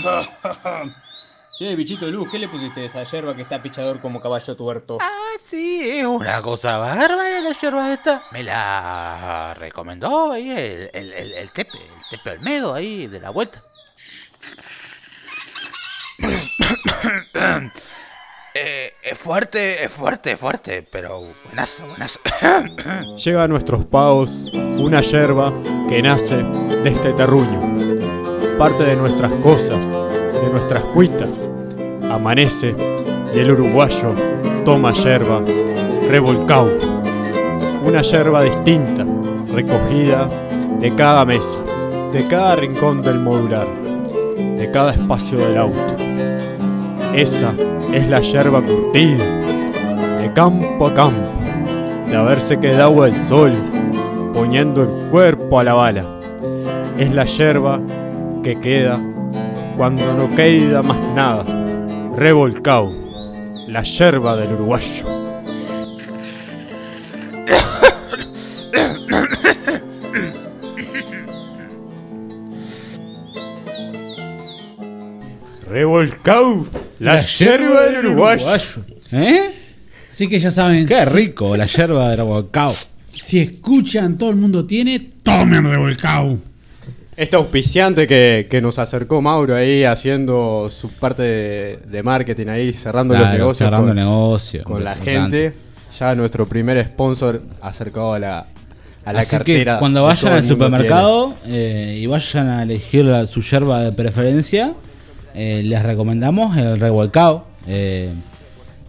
[1.60, 4.56] Che, bichito de luz, ¿qué le pusiste a esa yerba que está pichador como caballo
[4.56, 4.96] tuerto?
[4.98, 8.22] Ah, sí, es una cosa bárbara la yerba esta.
[8.32, 13.28] Me la recomendó ahí el, el, el, el Tepe, el Tepe Olmedo ahí de la
[13.28, 13.60] vuelta.
[18.54, 22.20] eh, es fuerte, es fuerte, fuerte, pero buenazo, buenazo.
[23.22, 25.52] Llega a nuestros pagos una yerba
[25.90, 27.89] que nace de este terruño.
[28.60, 31.30] Parte de nuestras cosas, de nuestras cuitas.
[32.10, 32.76] Amanece
[33.34, 34.12] y el uruguayo
[34.66, 35.42] toma yerba
[36.10, 36.68] revolcado.
[37.86, 39.06] Una yerba distinta,
[39.54, 40.28] recogida
[40.78, 41.60] de cada mesa,
[42.12, 43.66] de cada rincón del modular,
[44.36, 45.96] de cada espacio del auto.
[47.14, 47.54] Esa
[47.94, 49.24] es la yerba curtida,
[50.20, 51.30] de campo a campo,
[52.06, 53.54] de haberse quedado el sol,
[54.34, 56.04] poniendo el cuerpo a la bala.
[56.98, 57.80] Es la yerba
[58.42, 59.00] que queda
[59.76, 61.44] cuando no queda más nada,
[62.16, 62.90] revolcado,
[63.68, 65.06] la yerba del uruguayo.
[75.68, 76.66] Revolcado,
[76.98, 78.84] la, yerba del uruguayo.
[79.12, 79.50] ¿Eh?
[80.10, 80.86] Así que ya saben.
[80.86, 82.74] Qué si- rico, la yerba de revolcado.
[83.06, 86.38] Si escuchan, todo el mundo tiene, tomen revolcado.
[87.20, 92.72] Este auspiciante que, que nos acercó Mauro ahí haciendo su parte de, de marketing ahí,
[92.72, 95.52] cerrando los negocios cerrando con, negocio, con la gente.
[95.98, 98.46] Ya nuestro primer sponsor acercado a la,
[99.04, 99.74] a la Así cartera.
[99.74, 104.72] que cuando vayan al supermercado eh, y vayan a elegir la- su yerba de preferencia,
[105.34, 107.44] eh, les recomendamos el revolcado.
[107.68, 108.08] Eh,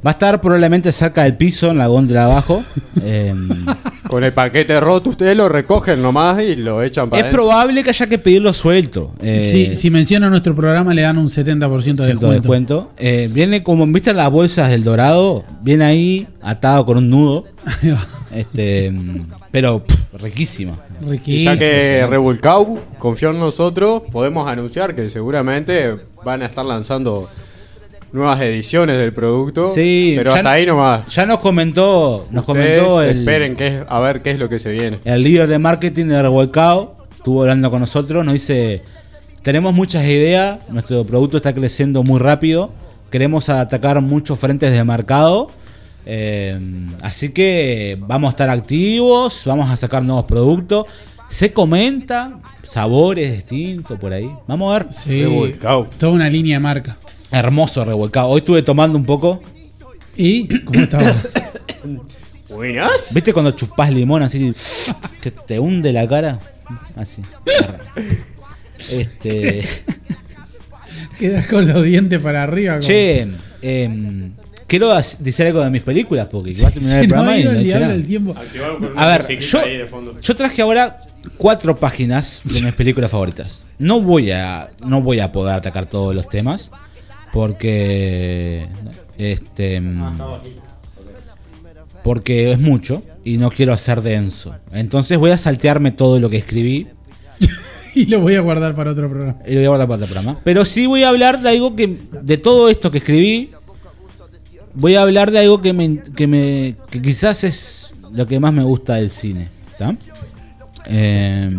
[0.05, 2.63] va a estar probablemente cerca del piso, en la góndola de abajo.
[3.03, 3.65] Eh, tiene.
[4.07, 7.89] Con el paquete roto ustedes lo recogen nomás y lo echan para es probable que
[7.89, 9.11] haya que pedirlo suelto.
[9.21, 12.27] Eh, si, si mencionan nuestro programa, le dan un 70% de ciento descuento.
[12.27, 12.91] de descuento.
[12.97, 15.45] Eh, viene como, ¿viste las bolsas del dorado?
[15.61, 17.45] Viene ahí atado con un nudo.
[18.35, 20.73] este, mm, pero pff, riquísima.
[21.25, 27.29] Y ya que Revolcau confió en nosotros, podemos anunciar que seguramente van a estar lanzando
[28.11, 29.73] nuevas ediciones del producto.
[29.73, 31.07] Sí, pero hasta ahí nomás.
[31.07, 34.49] Ya nos comentó, nos Ustedes comentó el, esperen que es- a ver qué es lo
[34.49, 34.99] que se viene.
[35.05, 36.95] el líder de marketing de Revolcado.
[37.15, 38.81] Estuvo hablando con nosotros, nos dice,
[39.43, 42.71] tenemos muchas ideas, nuestro producto está creciendo muy rápido,
[43.11, 45.49] queremos atacar muchos frentes de mercado.
[46.05, 46.57] eh,
[47.03, 50.85] así que vamos a estar activos, vamos a sacar nuevos productos.
[51.29, 54.29] Se comenta sabores distintos por ahí.
[54.47, 54.87] Vamos a ver.
[54.91, 55.23] Sí,
[55.99, 56.97] toda una línea de marca.
[57.31, 58.27] Hermoso revolcado.
[58.27, 59.41] Hoy estuve tomando un poco.
[60.17, 61.15] ¿Y cómo estaba?
[62.49, 63.13] Buenas.
[63.13, 64.53] ¿Viste cuando chupás limón así
[65.21, 66.39] que te hunde la cara?
[66.95, 67.21] Así.
[68.91, 69.65] Este.
[71.19, 72.73] Quedas con los dientes para arriba.
[72.75, 73.27] como- Che,
[73.61, 74.31] em,
[74.67, 77.41] quiero decir algo de mis películas porque va a terminar Se el programa ha y
[77.41, 78.03] ido no el he nada.
[78.05, 78.35] tiempo.
[78.97, 79.59] A ver, yo,
[80.21, 80.99] yo traje ahora
[81.37, 83.65] cuatro páginas de mis películas favoritas.
[83.79, 86.69] No voy a no voy a poder atacar todos los temas
[87.33, 88.67] porque
[89.17, 90.19] este mm,
[92.03, 94.55] porque es mucho y no quiero hacer denso.
[94.71, 96.87] Entonces voy a saltearme todo lo que escribí
[97.95, 99.37] Y lo voy a guardar para otro programa.
[99.45, 100.39] y lo voy a guardar para otro programa.
[100.43, 103.51] Pero sí voy a hablar de algo que de todo esto que escribí
[104.73, 108.53] voy a hablar de algo que me que me que quizás es lo que más
[108.53, 109.95] me gusta del cine, ¿está?
[110.87, 111.49] Eh,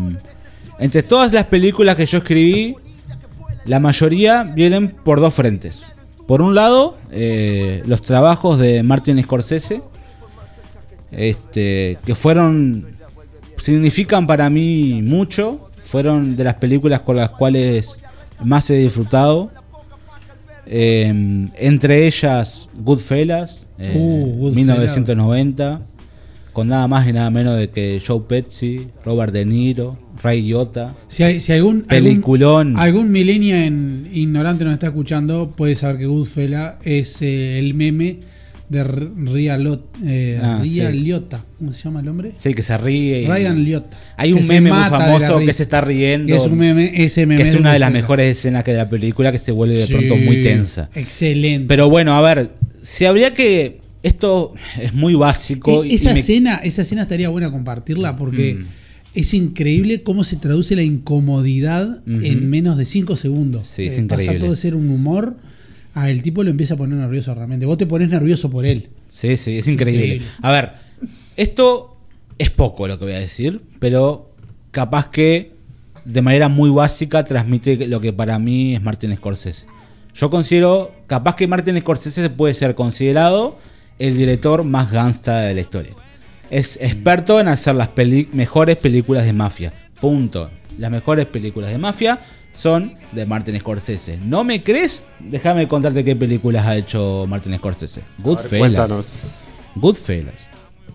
[0.79, 2.75] entre todas las películas que yo escribí,
[3.65, 5.83] la mayoría vienen por dos frentes.
[6.27, 9.83] Por un lado, eh, los trabajos de Martin Scorsese,
[11.11, 12.87] este, que fueron,
[13.59, 17.99] significan para mí mucho, fueron de las películas con las cuales
[18.43, 19.51] más he disfrutado.
[20.67, 24.57] Eh, entre ellas Goodfellas, eh, Uh, Goodfellas.
[24.57, 25.81] 1990,
[26.53, 30.95] con nada más y nada menos de que Joe Pesci, Robert De Niro, Ray Liotta.
[31.09, 32.77] Si, hay, si algún, Peliculón.
[32.77, 38.19] algún, algún ignorante nos está escuchando, puede saber que Goodfella es eh, el meme
[38.69, 40.99] de Ria, Lot, eh, Ah, Ria sí.
[40.99, 41.45] Liotta.
[41.59, 42.33] ¿Cómo se llama el hombre?
[42.39, 43.27] Sí, que se ríe.
[43.29, 43.99] Ryan Liotta.
[44.17, 46.29] Hay un meme muy famoso que se está riendo.
[46.29, 48.79] Que es un meme, ese meme que es una de las mejores escenas que de
[48.79, 50.89] la película que se vuelve de Sí, pronto muy tensa.
[50.95, 51.67] Excelente.
[51.69, 52.51] Pero bueno, a ver,
[52.83, 53.82] si habría que.
[54.03, 55.85] Esto es muy básico.
[55.85, 58.65] E- y- esa, y me- escena, esa escena estaría buena compartirla porque Mm.
[59.15, 63.67] es increíble cómo se traduce la incomodidad en menos de 5 segundos.
[63.67, 65.37] Sí, es Eh, pasa todo de ser un humor
[65.95, 67.67] a el tipo lo empieza a poner nervioso realmente.
[67.67, 68.89] Vos te pones nervioso por él.
[69.13, 70.05] Sí, sí, es increíble.
[70.07, 70.27] increíble.
[70.41, 70.71] A ver,
[71.37, 71.97] esto
[72.39, 74.31] es poco lo que voy a decir, pero
[74.71, 75.53] capaz que
[76.05, 79.67] de manera muy básica transmite lo que para mí es Martin Scorsese.
[80.15, 83.59] Yo considero, capaz que Martin Scorsese puede ser considerado
[83.99, 85.93] el director más gangsta de la historia.
[86.51, 89.73] Es experto en hacer las peli- mejores películas de mafia.
[90.01, 90.51] Punto.
[90.79, 92.19] Las mejores películas de mafia
[92.53, 94.19] son de Martin Scorsese.
[94.23, 95.03] ¿No me crees?
[95.21, 98.03] Déjame contarte qué películas ha hecho Martin Scorsese.
[98.19, 98.59] Goodfellas.
[98.59, 99.07] cuéntanos.
[99.75, 100.35] Goodfellas.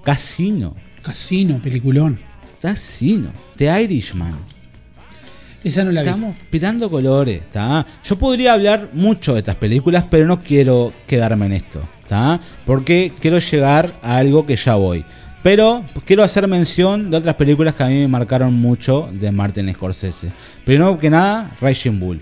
[0.03, 0.75] Casino.
[1.01, 2.19] Casino, peliculón.
[2.61, 3.29] Casino.
[3.55, 4.35] The Irishman.
[5.63, 6.07] Esa no la vi.
[6.07, 7.41] Estamos pirando colores.
[8.03, 11.81] Yo podría hablar mucho de estas películas, pero no quiero quedarme en esto,
[12.65, 15.05] Porque quiero llegar a algo que ya voy.
[15.43, 19.71] Pero quiero hacer mención de otras películas que a mí me marcaron mucho de Martin
[19.73, 20.31] Scorsese.
[20.65, 22.19] Primero que nada, Raging Bull.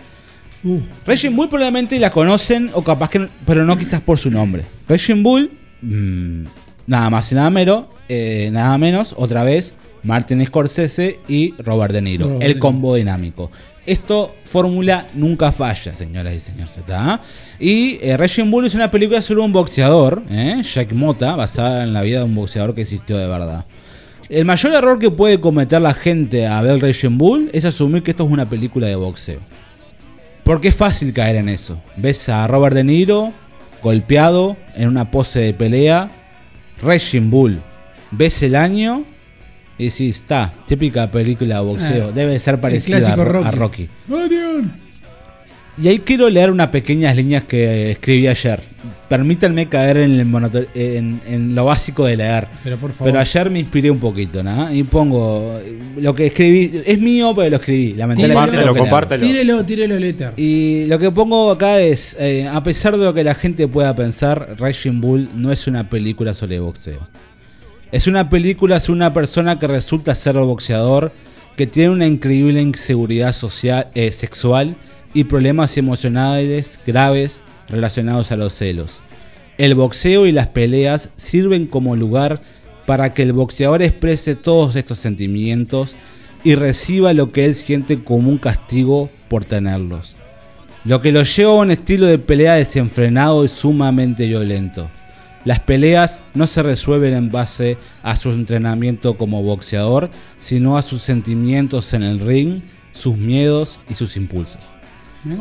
[0.64, 4.66] Uh, Raging Bull probablemente la conocen o capaz que, pero no quizás por su nombre.
[4.88, 6.44] Raging Bull, mm,
[6.88, 12.02] nada más y nada menos, eh, nada menos, otra vez Martin Scorsese y Robert De
[12.02, 13.50] Niro, Robert el combo dinámico.
[13.86, 16.78] Esto fórmula nunca falla, señoras y señores.
[16.78, 17.22] ¿está?
[17.60, 20.62] Y eh, Bull es una película sobre un boxeador, ¿eh?
[20.64, 23.66] Jack Mota, basada en la vida de un boxeador que existió de verdad.
[24.28, 28.12] El mayor error que puede cometer la gente a ver Raging Bull es asumir que
[28.12, 29.40] esto es una película de boxeo.
[30.44, 31.80] Porque es fácil caer en eso.
[31.96, 33.32] Ves a Robert De Niro
[33.84, 36.10] golpeado en una pose de pelea.
[36.82, 37.62] Raging Bull.
[38.10, 39.04] Ves el año
[39.78, 42.08] y decís, está, típica película de boxeo.
[42.10, 43.90] Ah, Debe ser parecida a, clásico Ro- a Rocky.
[44.10, 44.36] Rocky.
[45.78, 48.62] Y ahí quiero leer unas pequeñas líneas que escribí ayer.
[49.10, 52.48] Permítanme caer en, el monoto- en- en lo básico de leer.
[52.64, 53.12] Pero por favor.
[53.12, 54.74] Pero ayer me inspiré un poquito, ¿no?
[54.74, 56.82] Y pongo eh, lo que escribí.
[56.86, 57.92] Es mío, pero lo escribí.
[57.92, 58.56] Lamentablemente.
[58.56, 58.74] Leerlo.
[58.76, 59.22] compártelo.
[59.28, 60.32] Tírelo, tírelo el éter.
[60.38, 63.94] Y lo que pongo acá es, eh, a pesar de lo que la gente pueda
[63.94, 67.06] pensar, Raging Bull no es una película sobre boxeo.
[67.92, 71.12] Es una película sobre una persona que resulta ser boxeador,
[71.56, 74.76] que tiene una increíble inseguridad social, eh, sexual
[75.14, 79.02] y problemas emocionales graves relacionados a los celos.
[79.58, 82.42] El boxeo y las peleas sirven como lugar
[82.86, 85.96] para que el boxeador exprese todos estos sentimientos
[86.44, 90.18] y reciba lo que él siente como un castigo por tenerlos.
[90.84, 94.90] Lo que lo lleva a un estilo de pelea desenfrenado y sumamente violento.
[95.46, 101.04] Las peleas no se resuelven en base a su entrenamiento como boxeador, sino a sus
[101.04, 104.62] sentimientos en el ring, sus miedos y sus impulsos.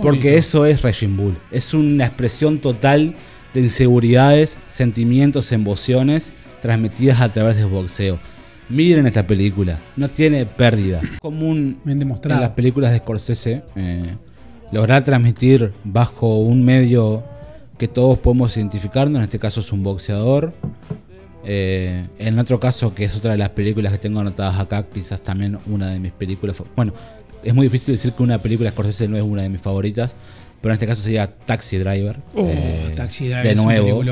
[0.03, 1.37] Porque eso es Raging Bull.
[1.51, 3.15] Es una expresión total
[3.55, 8.19] de inseguridades, sentimientos, emociones transmitidas a través del boxeo.
[8.69, 11.01] Miren esta película, no tiene pérdida.
[11.21, 12.41] Común Bien en demostrado.
[12.41, 14.15] las películas de Scorsese eh,
[14.73, 17.23] lograr transmitir bajo un medio
[17.79, 20.53] que todos podemos identificarnos, en este caso es un boxeador.
[21.45, 25.21] Eh, en otro caso, que es otra de las películas que tengo anotadas acá, quizás
[25.21, 26.57] también una de mis películas.
[26.75, 26.95] Bueno,
[27.43, 30.13] es muy difícil decir que una película de Scorsese no es una de mis favoritas,
[30.61, 32.17] pero en este caso sería Taxi Driver.
[32.35, 34.03] Oh, Eh, Taxi Driver de nuevo,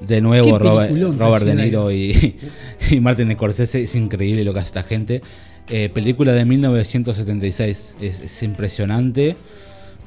[0.00, 2.36] de nuevo Robert, Robert De Niro y,
[2.90, 3.82] y Martin Scorsese.
[3.82, 5.22] Es increíble lo que hace esta gente.
[5.70, 7.94] Eh, película de 1976.
[8.00, 9.36] Es, es impresionante.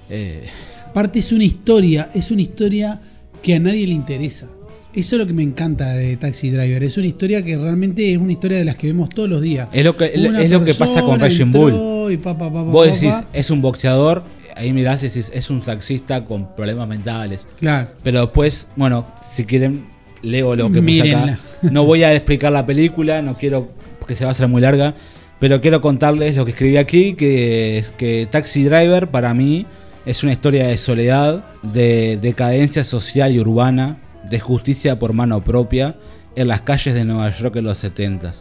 [0.10, 0.48] Eh,
[0.90, 3.00] Aparte es una historia, es una historia
[3.42, 4.48] que a nadie le interesa.
[4.96, 6.84] Eso es lo que me encanta de Taxi Driver.
[6.84, 9.68] Es una historia que realmente es una historia de las que vemos todos los días.
[9.72, 12.12] Es lo que- Una es lo que pasa con Raging Bull.
[12.12, 14.24] y pa, pa, pa, pa, vos decís, es un boxeador.
[14.56, 17.48] Ahí mirás y decís, es un taxista con problemas mentales.
[17.60, 17.90] Claro.
[18.02, 19.86] Pero después, bueno, si quieren,
[20.24, 21.38] leo lo que puse acá.
[21.72, 23.70] No voy a explicar la película, no quiero,
[24.00, 24.96] porque se va a hacer muy larga.
[25.40, 29.68] Pero quiero contarles lo que escribí aquí, que es que Taxi Driver para mí
[30.08, 33.98] es una historia de soledad, de decadencia social y urbana,
[34.30, 35.96] de justicia por mano propia
[36.36, 38.34] en las calles de Nueva York en los 70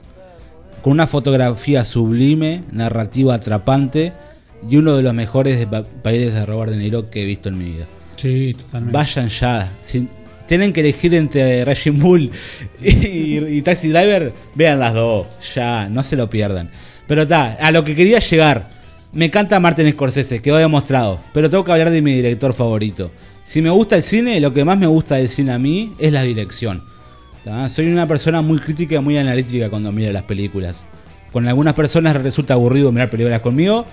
[0.87, 4.13] con una fotografía sublime, narrativa atrapante
[4.71, 7.65] y uno de los mejores papeles de Robert De Niro que he visto en mi
[7.65, 7.87] vida.
[8.15, 8.97] Sí, totalmente.
[8.97, 9.73] Vayan ya.
[9.81, 10.07] Si
[10.47, 12.31] tienen que elegir entre Raging Bull
[12.81, 15.27] y, y Taxi Driver, vean las dos.
[15.57, 16.71] Ya, no se lo pierdan.
[17.09, 18.76] Pero está, a lo que quería llegar.
[19.17, 21.19] Me encanta Martin Scorsese, quedó demostrado.
[21.33, 23.11] Pero tengo que hablar de mi director favorito.
[23.45, 26.13] Si me gusta el cine, lo que más me gusta del cine a mí es
[26.13, 26.83] la dirección.
[27.71, 30.85] Soy una persona muy crítica y muy analítica cuando miro las películas.
[31.33, 33.87] Con algunas personas resulta aburrido mirar películas conmigo.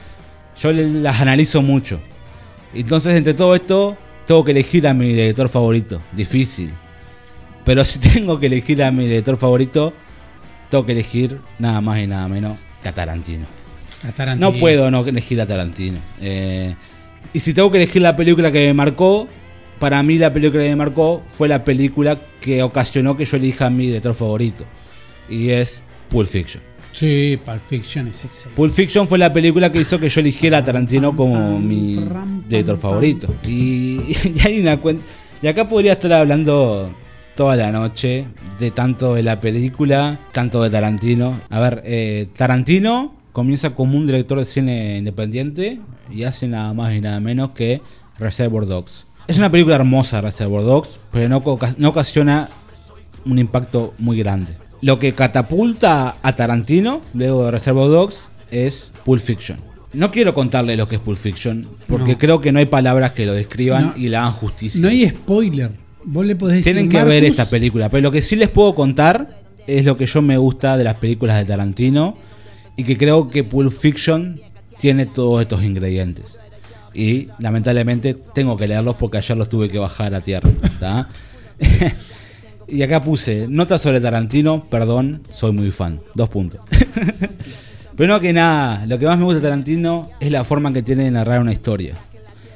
[0.61, 2.01] Yo las analizo mucho.
[2.73, 3.95] Entonces, entre todo esto,
[4.25, 6.01] tengo que elegir a mi director favorito.
[6.11, 6.73] Difícil.
[7.63, 9.93] Pero si tengo que elegir a mi director favorito,
[10.69, 13.62] tengo que elegir nada más y nada menos que a Tarantino.
[14.03, 14.35] A.
[14.35, 15.97] No puedo no elegir a Tarantino.
[16.21, 16.75] Eh,
[17.33, 19.27] y si tengo que elegir la película que me marcó,
[19.79, 23.67] para mí la película que me marcó fue la película que ocasionó que yo elija
[23.67, 24.65] a mi director favorito.
[25.29, 26.61] Y es Pulp Fiction.
[26.91, 28.55] Sí, Pulp Fiction es excelente.
[28.55, 32.05] Pulp Fiction fue la película que hizo que yo eligiera a Tarantino como mi
[32.47, 33.33] director favorito.
[33.47, 35.03] Y, y hay una cuenta.
[35.41, 36.93] Y acá podría estar hablando
[37.35, 38.25] toda la noche
[38.59, 41.39] de tanto de la película, tanto de Tarantino.
[41.49, 45.79] A ver, eh, Tarantino comienza como un director de cine independiente
[46.11, 47.81] y hace nada más y nada menos que
[48.19, 49.05] Reservoir Dogs.
[49.27, 52.49] Es una película hermosa Reservoir Dogs, pero no, oca- no ocasiona
[53.25, 54.55] un impacto muy grande.
[54.81, 59.57] Lo que catapulta a Tarantino, luego de Reservoir Dogs, es Pulp Fiction.
[59.93, 62.17] No quiero contarle lo que es Pulp Fiction, porque No.
[62.17, 63.93] creo que no hay palabras que lo describan No.
[63.95, 64.81] y le hagan justicia.
[64.81, 65.71] No hay spoiler.
[66.03, 66.73] Vos le podés decir.
[66.73, 69.27] Tienen que ver esta película, pero lo que sí les puedo contar
[69.67, 72.17] es lo que yo me gusta de las películas de Tarantino
[72.75, 74.39] y que creo que Pulp Fiction
[74.79, 76.37] tiene todos estos ingredientes.
[76.93, 80.49] Y lamentablemente tengo que leerlos porque ayer los tuve que bajar a tierra.
[82.67, 86.01] y acá puse nota sobre Tarantino, perdón, soy muy fan.
[86.13, 86.61] Dos puntos.
[87.95, 91.03] Primero que nada, lo que más me gusta de Tarantino es la forma que tiene
[91.03, 91.95] de narrar una historia.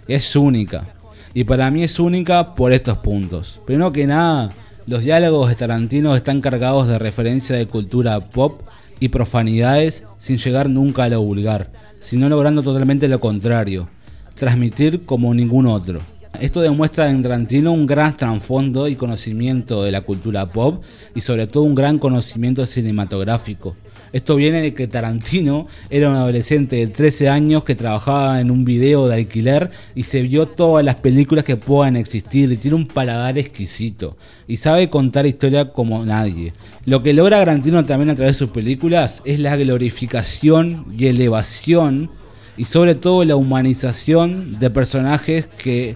[0.08, 0.88] Es única.
[1.34, 3.62] Y para mí es única por estos puntos.
[3.66, 4.50] Primero que nada,
[4.88, 8.62] los diálogos de Tarantino están cargados de referencia de cultura pop
[9.00, 13.90] y profanidades sin llegar nunca a lo vulgar, sino logrando totalmente lo contrario,
[14.36, 16.00] transmitir como ningún otro.
[16.40, 20.84] Esto demuestra en Tarantino un gran trasfondo y conocimiento de la cultura pop
[21.16, 23.76] y sobre todo un gran conocimiento cinematográfico.
[24.14, 28.66] Esto viene de que Tarantino era un adolescente de 13 años que trabajaba en un
[28.66, 32.88] video de alquiler y se vio todas las películas que puedan existir y tiene un
[32.88, 36.54] paladar exquisito y sabe contar historia como nadie.
[36.86, 42.10] Lo que logra Tarantino también a través de sus películas es la glorificación y elevación
[42.58, 45.96] y sobre todo la humanización de personajes que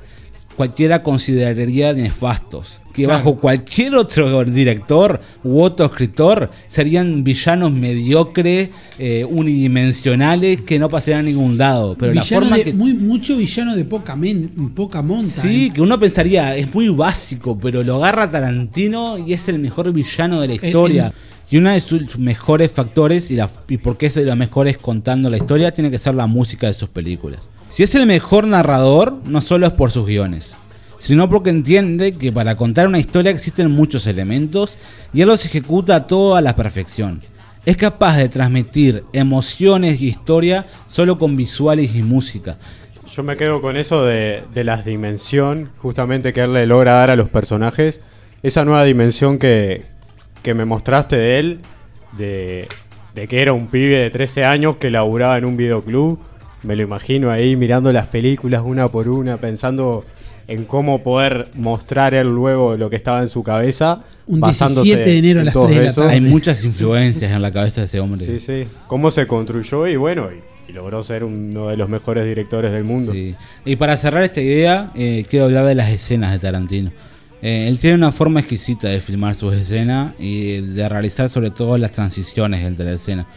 [0.55, 2.79] cualquiera consideraría nefastos.
[2.93, 3.19] Que Claro.
[3.19, 11.21] bajo cualquier otro director u otro escritor serían villanos mediocres, eh, unidimensionales, que no pasarían
[11.21, 11.95] a ningún lado.
[11.97, 12.73] Pero la forma de- que.
[12.73, 15.41] muy, mucho villano de poca, men- poca monta.
[15.41, 15.71] Sí, ¿eh?
[15.73, 20.41] que uno pensaría, es muy básico, pero lo agarra Tarantino y es el mejor villano
[20.41, 21.13] de la historia.
[21.49, 24.77] Y uno de sus mejores factores, y, la, y por qué es de los mejores
[24.77, 27.39] contando la historia, tiene que ser la música de sus películas.
[27.71, 30.57] Si es el mejor narrador, no solo es por sus guiones,
[30.99, 34.77] sino porque entiende que para contar una historia existen muchos elementos
[35.13, 37.21] y él los ejecuta a todo la perfección.
[37.65, 42.57] Es capaz de transmitir emociones y historia solo con visuales y música.
[43.09, 47.09] Yo me quedo con eso de, de la dimensión, justamente que él le logra dar
[47.09, 48.01] a los personajes.
[48.43, 49.83] Esa nueva dimensión que,
[50.43, 51.59] que me mostraste de él,
[52.17, 52.67] de,
[53.15, 56.19] de que era un pibe de 13 años que laburaba en un videoclub.
[56.63, 60.05] Me lo imagino ahí mirando las películas una por una, pensando
[60.47, 64.03] en cómo poder mostrar él luego lo que estaba en su cabeza.
[64.27, 66.09] Un basándose 17 de enero a las todo 3 de la tarde.
[66.09, 68.25] Hay muchas influencias en la cabeza de ese hombre.
[68.25, 68.67] Sí, sí.
[68.87, 72.83] Cómo se construyó y bueno, y, y logró ser uno de los mejores directores del
[72.83, 73.13] mundo.
[73.13, 73.35] Sí.
[73.65, 76.91] Y para cerrar esta idea, eh, quiero hablar de las escenas de Tarantino.
[77.41, 81.77] Eh, él tiene una forma exquisita de filmar sus escenas y de realizar sobre todo
[81.77, 83.27] las transiciones entre la escena.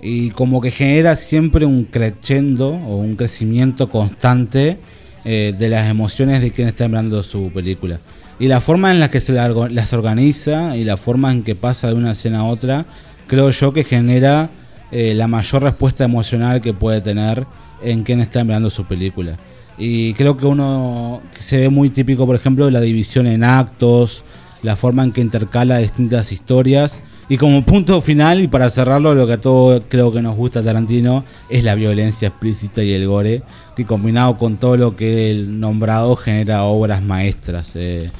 [0.00, 4.78] Y como que genera siempre un crescendo o un crecimiento constante
[5.24, 7.98] eh, de las emociones de quien está mirando su película.
[8.40, 11.88] Y la forma en la que se las organiza y la forma en que pasa
[11.88, 12.86] de una escena a otra,
[13.26, 14.48] creo yo que genera
[14.92, 17.46] eh, la mayor respuesta emocional que puede tener
[17.82, 19.36] en quien está mirando su película.
[19.76, 24.24] Y creo que uno se ve muy típico, por ejemplo, la división en actos,
[24.62, 27.02] la forma en que intercala distintas historias.
[27.30, 30.62] Y como punto final, y para cerrarlo, lo que a todos creo que nos gusta
[30.62, 33.42] Tarantino es la violencia explícita y el gore,
[33.76, 37.76] que combinado con todo lo que el nombrado genera obras maestras.
[37.76, 38.10] eh,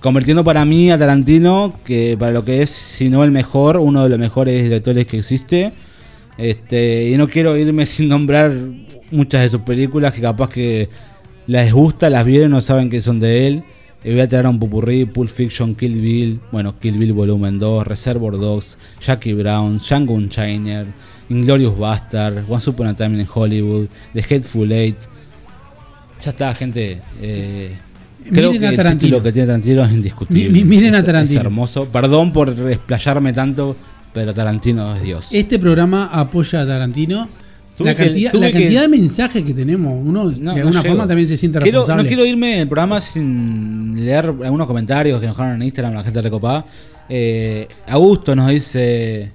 [0.00, 4.02] convirtiendo para mí a Tarantino, que para lo que es, si no el mejor, uno
[4.02, 5.72] de los mejores directores que existe.
[6.36, 8.52] Este, y no quiero irme sin nombrar
[9.10, 10.88] muchas de sus películas que capaz que
[11.46, 13.64] les gusta, las vieron, no saben que son de él.
[14.04, 17.86] Y voy a traer un pupurrí, Pulp Fiction, Kill Bill, bueno, Kill Bill Volumen 2,
[17.86, 20.86] Reservoir Dogs, Jackie Brown, Django Unchained,
[21.28, 24.96] Inglorious Bastard, Once Upon a Time in Hollywood, The Hateful Eight.
[26.24, 27.00] Ya está, gente.
[27.20, 27.72] Eh,
[28.30, 29.00] creo Miren que a el Tarantino.
[29.00, 30.48] título que tiene Tarantino es indiscutible.
[30.50, 31.40] Mi- mi- miren a Es- Tarantino.
[31.40, 31.86] Es hermoso.
[31.86, 33.76] Perdón por explayarme tanto,
[34.14, 35.28] pero Tarantino es Dios.
[35.32, 37.28] Este programa apoya a Tarantino.
[37.76, 41.28] Tuve La cantidad, la que- de mensajes que tenemos, uno No, de alguna forma también
[41.28, 42.02] se siente Quiero- responsable.
[42.04, 46.02] No quiero irme del programa sin leer algunos comentarios que nos dejaron en Instagram, la
[46.02, 46.64] gente recopada.
[47.08, 49.32] Eh, Augusto nos dice: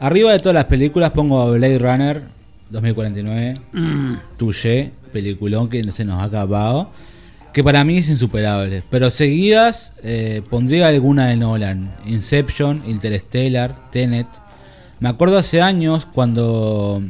[0.00, 2.22] Arriba de todas las películas pongo Blade Runner
[2.70, 4.12] 2049, Mm.
[4.36, 6.90] Touché, peliculón que se nos ha acabado.
[7.54, 8.82] Que para mí es insuperable.
[8.90, 14.26] Pero seguidas eh, pondría alguna de Nolan: Inception, Interstellar, Tenet.
[15.00, 17.02] Me acuerdo hace años cuando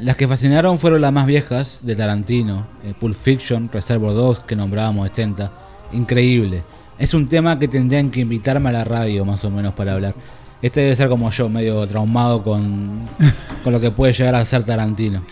[0.00, 4.56] las que fascinaron fueron las más viejas de Tarantino, eh, Pulp Fiction, Reservoir Dogs, que
[4.56, 5.52] nombrábamos 70.
[5.92, 6.62] Increíble.
[6.98, 10.14] Es un tema que tendrían que invitarme a la radio más o menos para hablar.
[10.62, 13.06] Este debe ser como yo, medio traumado con,
[13.64, 15.24] con lo que puede llegar a ser Tarantino.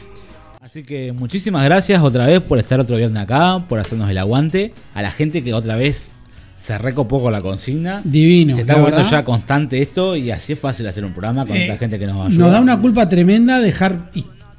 [0.60, 4.74] Así que muchísimas gracias otra vez por estar otro viernes acá, por hacernos el aguante.
[4.94, 6.10] A la gente que otra vez
[6.56, 8.02] se recopó con la consigna.
[8.04, 11.56] Divino, Se está volviendo ya constante esto y así es fácil hacer un programa con
[11.56, 12.44] Eh, la gente que nos ayuda.
[12.44, 14.10] Nos da una culpa tremenda dejar.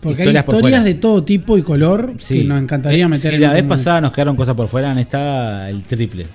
[0.02, 3.36] Porque Historias hay historias de todo tipo y color que nos encantaría Eh, meter Si
[3.36, 3.76] en la vez momento.
[3.76, 6.26] pasada nos quedaron cosas por fuera, en esta el triple.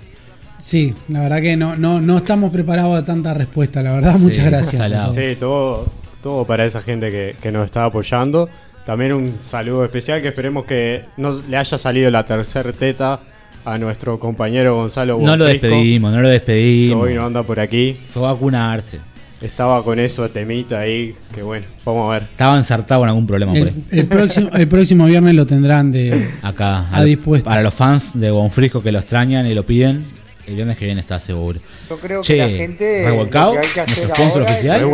[0.59, 4.17] Sí, la verdad que no, no, no estamos preparados a tanta respuesta, la verdad.
[4.19, 5.15] Muchas gracias.
[5.15, 5.87] Sí, todo,
[6.23, 8.49] todo para esa gente que, que nos está apoyando.
[8.85, 13.21] También un saludo especial que esperemos que no le haya salido la tercera teta
[13.65, 17.03] a nuestro compañero Gonzalo No lo despedimos, no lo que despedimos.
[17.07, 17.97] hoy no anda por aquí.
[18.13, 19.01] Fue a vacunarse.
[19.43, 22.23] Estaba con eso temita ahí, que bueno, vamos a ver.
[22.31, 23.85] Estaba ensartado en algún problema por El, ahí.
[23.91, 26.89] el próximo, el próximo viernes lo tendrán de Acá.
[26.89, 27.45] a lo- dispuesto.
[27.51, 30.05] Para los fans de Bonfrisco que lo extrañan y lo piden,
[30.47, 31.59] el viernes que viene está seguro.
[31.89, 33.07] Yo creo Che, que la gente.
[33.07, 34.91] Hacer nuestro sponsor oficial.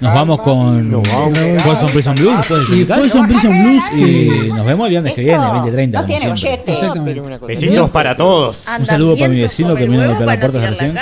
[0.00, 2.46] Nos vamos con esperar, Folsom Prison Blues.
[2.72, 2.84] Y.
[2.84, 6.00] Folsom Prison Blues Y nos vemos el viernes que viene, 2030.
[6.00, 6.26] no tiene.
[6.66, 7.38] Exactamente.
[7.46, 8.66] Besitos para todos.
[8.78, 10.98] Un saludo para mi vecino que vino a golpear la puerta recién.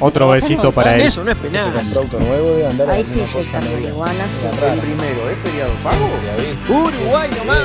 [0.00, 1.02] Otro besito para él.
[1.02, 1.72] Eso no es penal.
[2.90, 4.12] Ahí sí inyectan marihuana.
[4.80, 6.08] primero, ¿es feriado pago?
[6.68, 7.58] Uruguay nomás.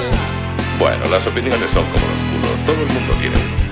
[0.80, 3.69] Bueno, las opiniones son como los culos, todo el mundo tiene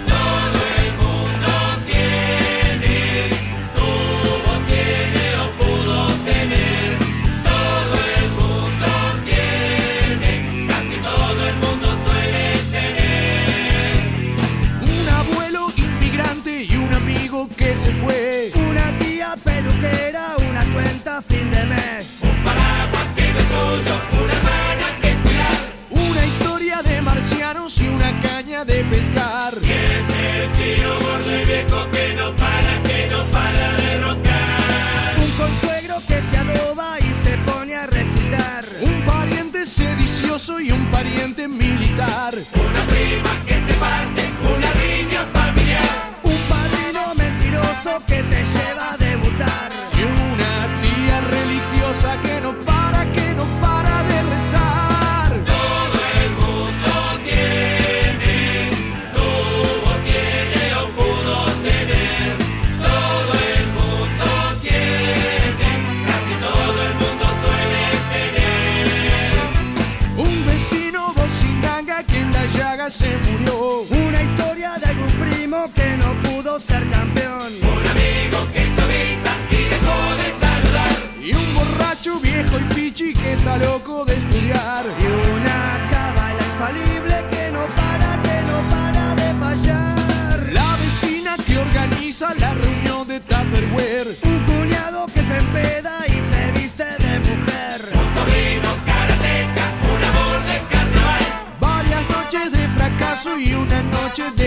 [28.57, 29.53] caña de pescar.
[29.61, 35.15] Y ese tío gordo y viejo que no para, que no para de roncar.
[35.17, 38.63] Un consuegro que se adoba y se pone a recitar.
[38.81, 42.33] Un pariente sedicioso y un pariente militar.
[42.55, 44.23] Una prima que se parte,
[44.55, 46.19] una riña familiar.
[46.23, 48.76] Un padrino mentiroso que te lleva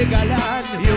[0.08, 0.89] galán.